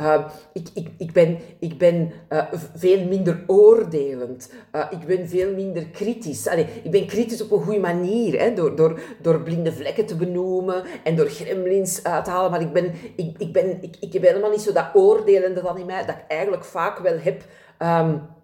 Uh, 0.00 0.26
ik, 0.52 0.68
ik, 0.74 0.88
ik 0.98 1.12
ben, 1.12 1.38
ik 1.58 1.78
ben 1.78 2.12
uh, 2.32 2.52
veel 2.74 3.04
minder 3.04 3.44
oordelend. 3.46 4.50
Uh, 4.74 4.86
ik 4.90 5.06
ben 5.06 5.28
veel 5.28 5.54
minder 5.54 5.86
kritisch. 5.86 6.46
Ik 6.82 6.90
ben 6.90 7.06
kritisch 7.06 7.42
op 7.42 7.50
een 7.50 7.62
goede 7.62 7.80
manier, 7.80 8.40
hè, 8.40 8.52
door, 8.54 8.76
door, 8.76 9.00
door 9.22 9.40
blinde 9.40 9.72
vlekken 9.72 10.06
te 10.06 10.16
benoemen 10.16 10.82
en 11.04 11.16
door 11.16 11.28
gremlins 11.28 12.04
uit 12.04 12.25
halen, 12.26 12.50
maar 12.50 12.60
ik, 12.60 12.72
ben, 12.72 12.94
ik, 13.16 13.38
ik, 13.38 13.52
ben, 13.52 13.82
ik, 13.82 13.96
ik 14.00 14.12
heb 14.12 14.22
helemaal 14.22 14.50
niet 14.50 14.60
zo 14.60 14.72
dat 14.72 14.94
oordelende 14.94 15.62
dan 15.62 15.78
in 15.78 15.86
mij, 15.86 16.06
dat 16.06 16.14
ik 16.14 16.24
eigenlijk 16.28 16.64
vaak 16.64 16.98
wel 16.98 17.18
heb 17.18 17.42
um, 17.78 18.34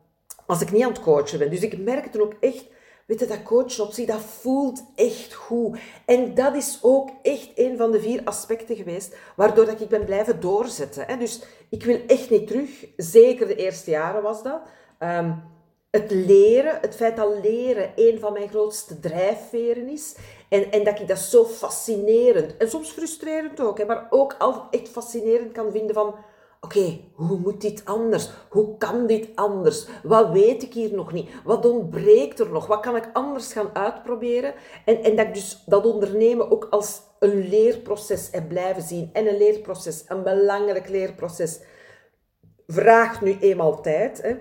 als 0.46 0.60
ik 0.60 0.72
niet 0.72 0.82
aan 0.82 0.92
het 0.92 1.00
coachen 1.00 1.38
ben. 1.38 1.50
Dus 1.50 1.60
ik 1.60 1.78
merk 1.78 2.14
er 2.14 2.22
ook 2.22 2.34
echt, 2.40 2.66
weet 3.06 3.20
je, 3.20 3.26
dat 3.26 3.42
coachen 3.42 3.84
op 3.84 3.92
zich, 3.92 4.06
dat 4.06 4.20
voelt 4.20 4.84
echt 4.94 5.34
goed. 5.34 5.78
En 6.06 6.34
dat 6.34 6.54
is 6.54 6.78
ook 6.82 7.10
echt 7.22 7.50
een 7.54 7.76
van 7.76 7.90
de 7.90 8.00
vier 8.00 8.20
aspecten 8.24 8.76
geweest, 8.76 9.16
waardoor 9.36 9.66
dat 9.66 9.80
ik 9.80 9.88
ben 9.88 10.04
blijven 10.04 10.40
doorzetten. 10.40 11.04
Hè. 11.06 11.16
Dus 11.16 11.42
ik 11.70 11.84
wil 11.84 12.00
echt 12.06 12.30
niet 12.30 12.46
terug, 12.46 12.86
zeker 12.96 13.46
de 13.46 13.56
eerste 13.56 13.90
jaren 13.90 14.22
was 14.22 14.42
dat. 14.42 14.60
Um, 14.98 15.50
het 15.90 16.10
leren, 16.10 16.78
het 16.80 16.96
feit 16.96 17.16
dat 17.16 17.38
leren 17.42 17.92
een 17.96 18.18
van 18.20 18.32
mijn 18.32 18.48
grootste 18.48 19.00
drijfveren 19.00 19.88
is. 19.88 20.16
En, 20.52 20.70
en 20.70 20.84
dat 20.84 21.00
ik 21.00 21.08
dat 21.08 21.18
zo 21.18 21.44
fascinerend, 21.44 22.56
en 22.56 22.70
soms 22.70 22.90
frustrerend 22.90 23.60
ook, 23.60 23.78
hè, 23.78 23.84
maar 23.84 24.06
ook 24.10 24.34
altijd 24.38 24.64
echt 24.70 24.88
fascinerend 24.88 25.52
kan 25.52 25.70
vinden 25.70 25.94
van... 25.94 26.14
Oké, 26.60 27.00
hoe 27.14 27.38
moet 27.38 27.60
dit 27.60 27.82
anders? 27.84 28.30
Hoe 28.50 28.76
kan 28.78 29.06
dit 29.06 29.28
anders? 29.34 29.86
Wat 30.02 30.30
weet 30.30 30.62
ik 30.62 30.72
hier 30.72 30.94
nog 30.94 31.12
niet? 31.12 31.30
Wat 31.44 31.66
ontbreekt 31.66 32.40
er 32.40 32.50
nog? 32.50 32.66
Wat 32.66 32.80
kan 32.80 32.96
ik 32.96 33.10
anders 33.12 33.52
gaan 33.52 33.70
uitproberen? 33.72 34.54
En, 34.84 35.02
en 35.02 35.16
dat 35.16 35.26
ik 35.26 35.34
dus 35.34 35.62
dat 35.66 35.86
ondernemen 35.86 36.50
ook 36.50 36.66
als 36.70 37.00
een 37.18 37.48
leerproces 37.48 38.28
heb 38.30 38.48
blijven 38.48 38.82
zien. 38.82 39.10
En 39.12 39.26
een 39.26 39.36
leerproces, 39.36 40.04
een 40.06 40.22
belangrijk 40.22 40.88
leerproces, 40.88 41.60
vraagt 42.66 43.20
nu 43.20 43.36
eenmaal 43.40 43.80
tijd. 43.80 44.22
Hè. 44.22 44.36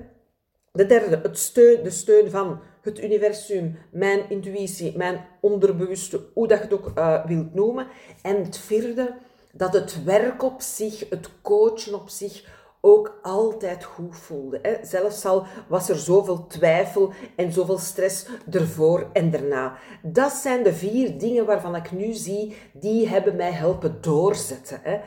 De 0.71 0.86
derde, 0.86 1.19
het 1.24 1.39
steun, 1.39 1.84
de 1.84 1.89
steun 1.89 2.30
van 2.30 2.60
het 2.82 3.04
universum, 3.04 3.78
mijn 3.91 4.30
intuïtie, 4.30 4.98
mijn 4.98 5.26
onderbewuste, 5.39 6.22
hoe 6.34 6.48
dat 6.48 6.58
je 6.58 6.63
het 6.63 6.74
ook 6.74 6.91
uh, 6.98 7.26
wilt 7.26 7.54
noemen. 7.54 7.88
En 8.22 8.44
het 8.44 8.58
vierde, 8.58 9.13
dat 9.52 9.74
het 9.74 10.04
werk 10.04 10.44
op 10.44 10.62
zich, 10.62 11.10
het 11.10 11.30
coachen 11.41 11.94
op 11.94 12.10
zich, 12.10 12.60
ook 12.82 13.20
altijd 13.22 13.84
goed 13.84 14.17
voelde. 14.17 14.60
Hè. 14.62 14.86
Zelfs 14.86 15.26
al 15.26 15.46
was 15.67 15.89
er 15.89 15.98
zoveel 15.98 16.48
twijfel 16.48 17.12
en 17.36 17.52
zoveel 17.52 17.78
stress 17.78 18.26
ervoor 18.52 19.10
en 19.13 19.32
daarna. 19.32 19.78
Dat 20.04 20.32
zijn 20.32 20.63
de 20.63 20.74
vier 20.74 21.17
dingen 21.17 21.46
waarvan 21.46 21.76
ik 21.76 21.91
nu 21.91 22.13
zie, 22.13 22.56
die 22.74 23.08
hebben 23.08 23.36
mij 23.36 23.52
helpen 23.52 23.98
doorzetten. 24.02 24.82
Hè. 24.84 25.00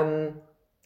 Um, 0.00 0.40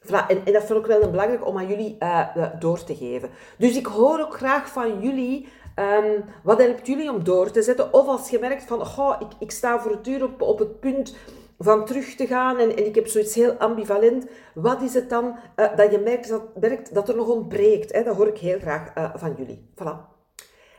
Voilà, 0.06 0.26
en, 0.28 0.52
dat 0.52 0.64
vind 0.64 0.78
ik 0.78 0.86
wel 0.86 1.10
belangrijk 1.10 1.46
om 1.46 1.58
aan 1.58 1.68
jullie 1.68 1.96
uh, 2.00 2.26
door 2.58 2.84
te 2.84 2.96
geven. 2.96 3.30
Dus 3.58 3.76
ik 3.76 3.86
hoor 3.86 4.20
ook 4.20 4.36
graag 4.36 4.68
van 4.68 5.00
jullie, 5.00 5.48
um, 5.76 6.24
wat 6.42 6.58
helpt 6.58 6.86
jullie 6.86 7.10
om 7.10 7.24
door 7.24 7.50
te 7.50 7.62
zetten? 7.62 7.92
Of 7.92 8.06
als 8.06 8.30
je 8.30 8.38
merkt 8.38 8.64
van, 8.64 8.80
ik, 9.20 9.28
ik 9.38 9.50
sta 9.50 9.80
voor 9.80 9.90
het 9.90 10.06
uur 10.06 10.24
op, 10.24 10.42
op 10.42 10.58
het 10.58 10.80
punt 10.80 11.16
van 11.58 11.84
terug 11.84 12.14
te 12.14 12.26
gaan. 12.26 12.58
En, 12.58 12.76
en 12.76 12.86
ik 12.86 12.94
heb 12.94 13.06
zoiets 13.06 13.34
heel 13.34 13.52
ambivalent. 13.52 14.26
Wat 14.54 14.82
is 14.82 14.94
het 14.94 15.10
dan 15.10 15.36
uh, 15.56 15.76
dat 15.76 15.90
je 15.90 15.98
merkt 15.98 16.28
dat, 16.28 16.88
dat 16.92 17.08
er 17.08 17.16
nog 17.16 17.28
ontbreekt? 17.28 17.92
Hè? 17.92 18.02
Dat 18.02 18.16
hoor 18.16 18.28
ik 18.28 18.38
heel 18.38 18.58
graag 18.58 18.96
uh, 18.98 19.10
van 19.14 19.34
jullie. 19.36 19.70
Voilà. 19.74 20.12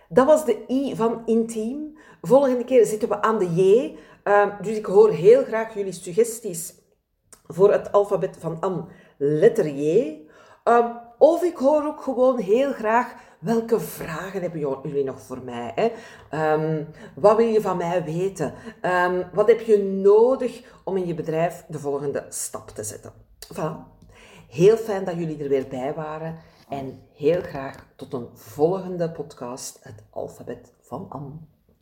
Dat 0.09 0.25
was 0.25 0.45
de 0.45 0.57
I 0.67 0.95
van 0.95 1.21
intiem. 1.25 1.97
Volgende 2.21 2.63
keer 2.63 2.85
zitten 2.85 3.09
we 3.09 3.21
aan 3.21 3.39
de 3.39 3.53
J. 3.53 3.95
Uh, 4.23 4.59
dus 4.61 4.77
ik 4.77 4.85
hoor 4.85 5.09
heel 5.09 5.43
graag 5.43 5.73
jullie 5.73 5.91
suggesties 5.91 6.73
voor 7.47 7.71
het 7.71 7.91
alfabet 7.91 8.37
van 8.39 8.57
Am, 8.59 8.87
letter 9.17 9.67
J. 9.67 10.19
of 11.17 11.43
ik 11.43 11.57
hoor 11.57 11.83
ook 11.85 12.01
gewoon 12.01 12.37
heel 12.37 12.71
graag 12.71 13.15
welke 13.39 13.79
vragen 13.79 14.41
hebben 14.41 14.59
jullie 14.59 15.03
nog 15.03 15.21
voor 15.21 15.41
mij? 15.43 15.71
Hè? 15.75 15.91
Um, 16.53 16.87
wat 17.15 17.37
wil 17.37 17.47
je 17.47 17.61
van 17.61 17.77
mij 17.77 18.03
weten? 18.03 18.53
Um, 18.81 19.23
wat 19.33 19.47
heb 19.47 19.59
je 19.59 19.83
nodig 19.83 20.79
om 20.83 20.97
in 20.97 21.07
je 21.07 21.13
bedrijf 21.13 21.65
de 21.67 21.79
volgende 21.79 22.25
stap 22.29 22.69
te 22.69 22.83
zetten? 22.83 23.13
Voilà. 23.53 23.93
Heel 24.49 24.77
fijn 24.77 25.05
dat 25.05 25.15
jullie 25.15 25.43
er 25.43 25.49
weer 25.49 25.67
bij 25.67 25.93
waren. 25.93 26.35
En 26.69 27.01
heel 27.13 27.41
graag 27.41 27.85
tot 27.95 28.13
een 28.13 28.27
volgende 28.33 29.11
podcast, 29.11 29.79
het 29.81 30.03
alfabet 30.09 30.73
van 30.81 31.05
Am. 31.09 31.54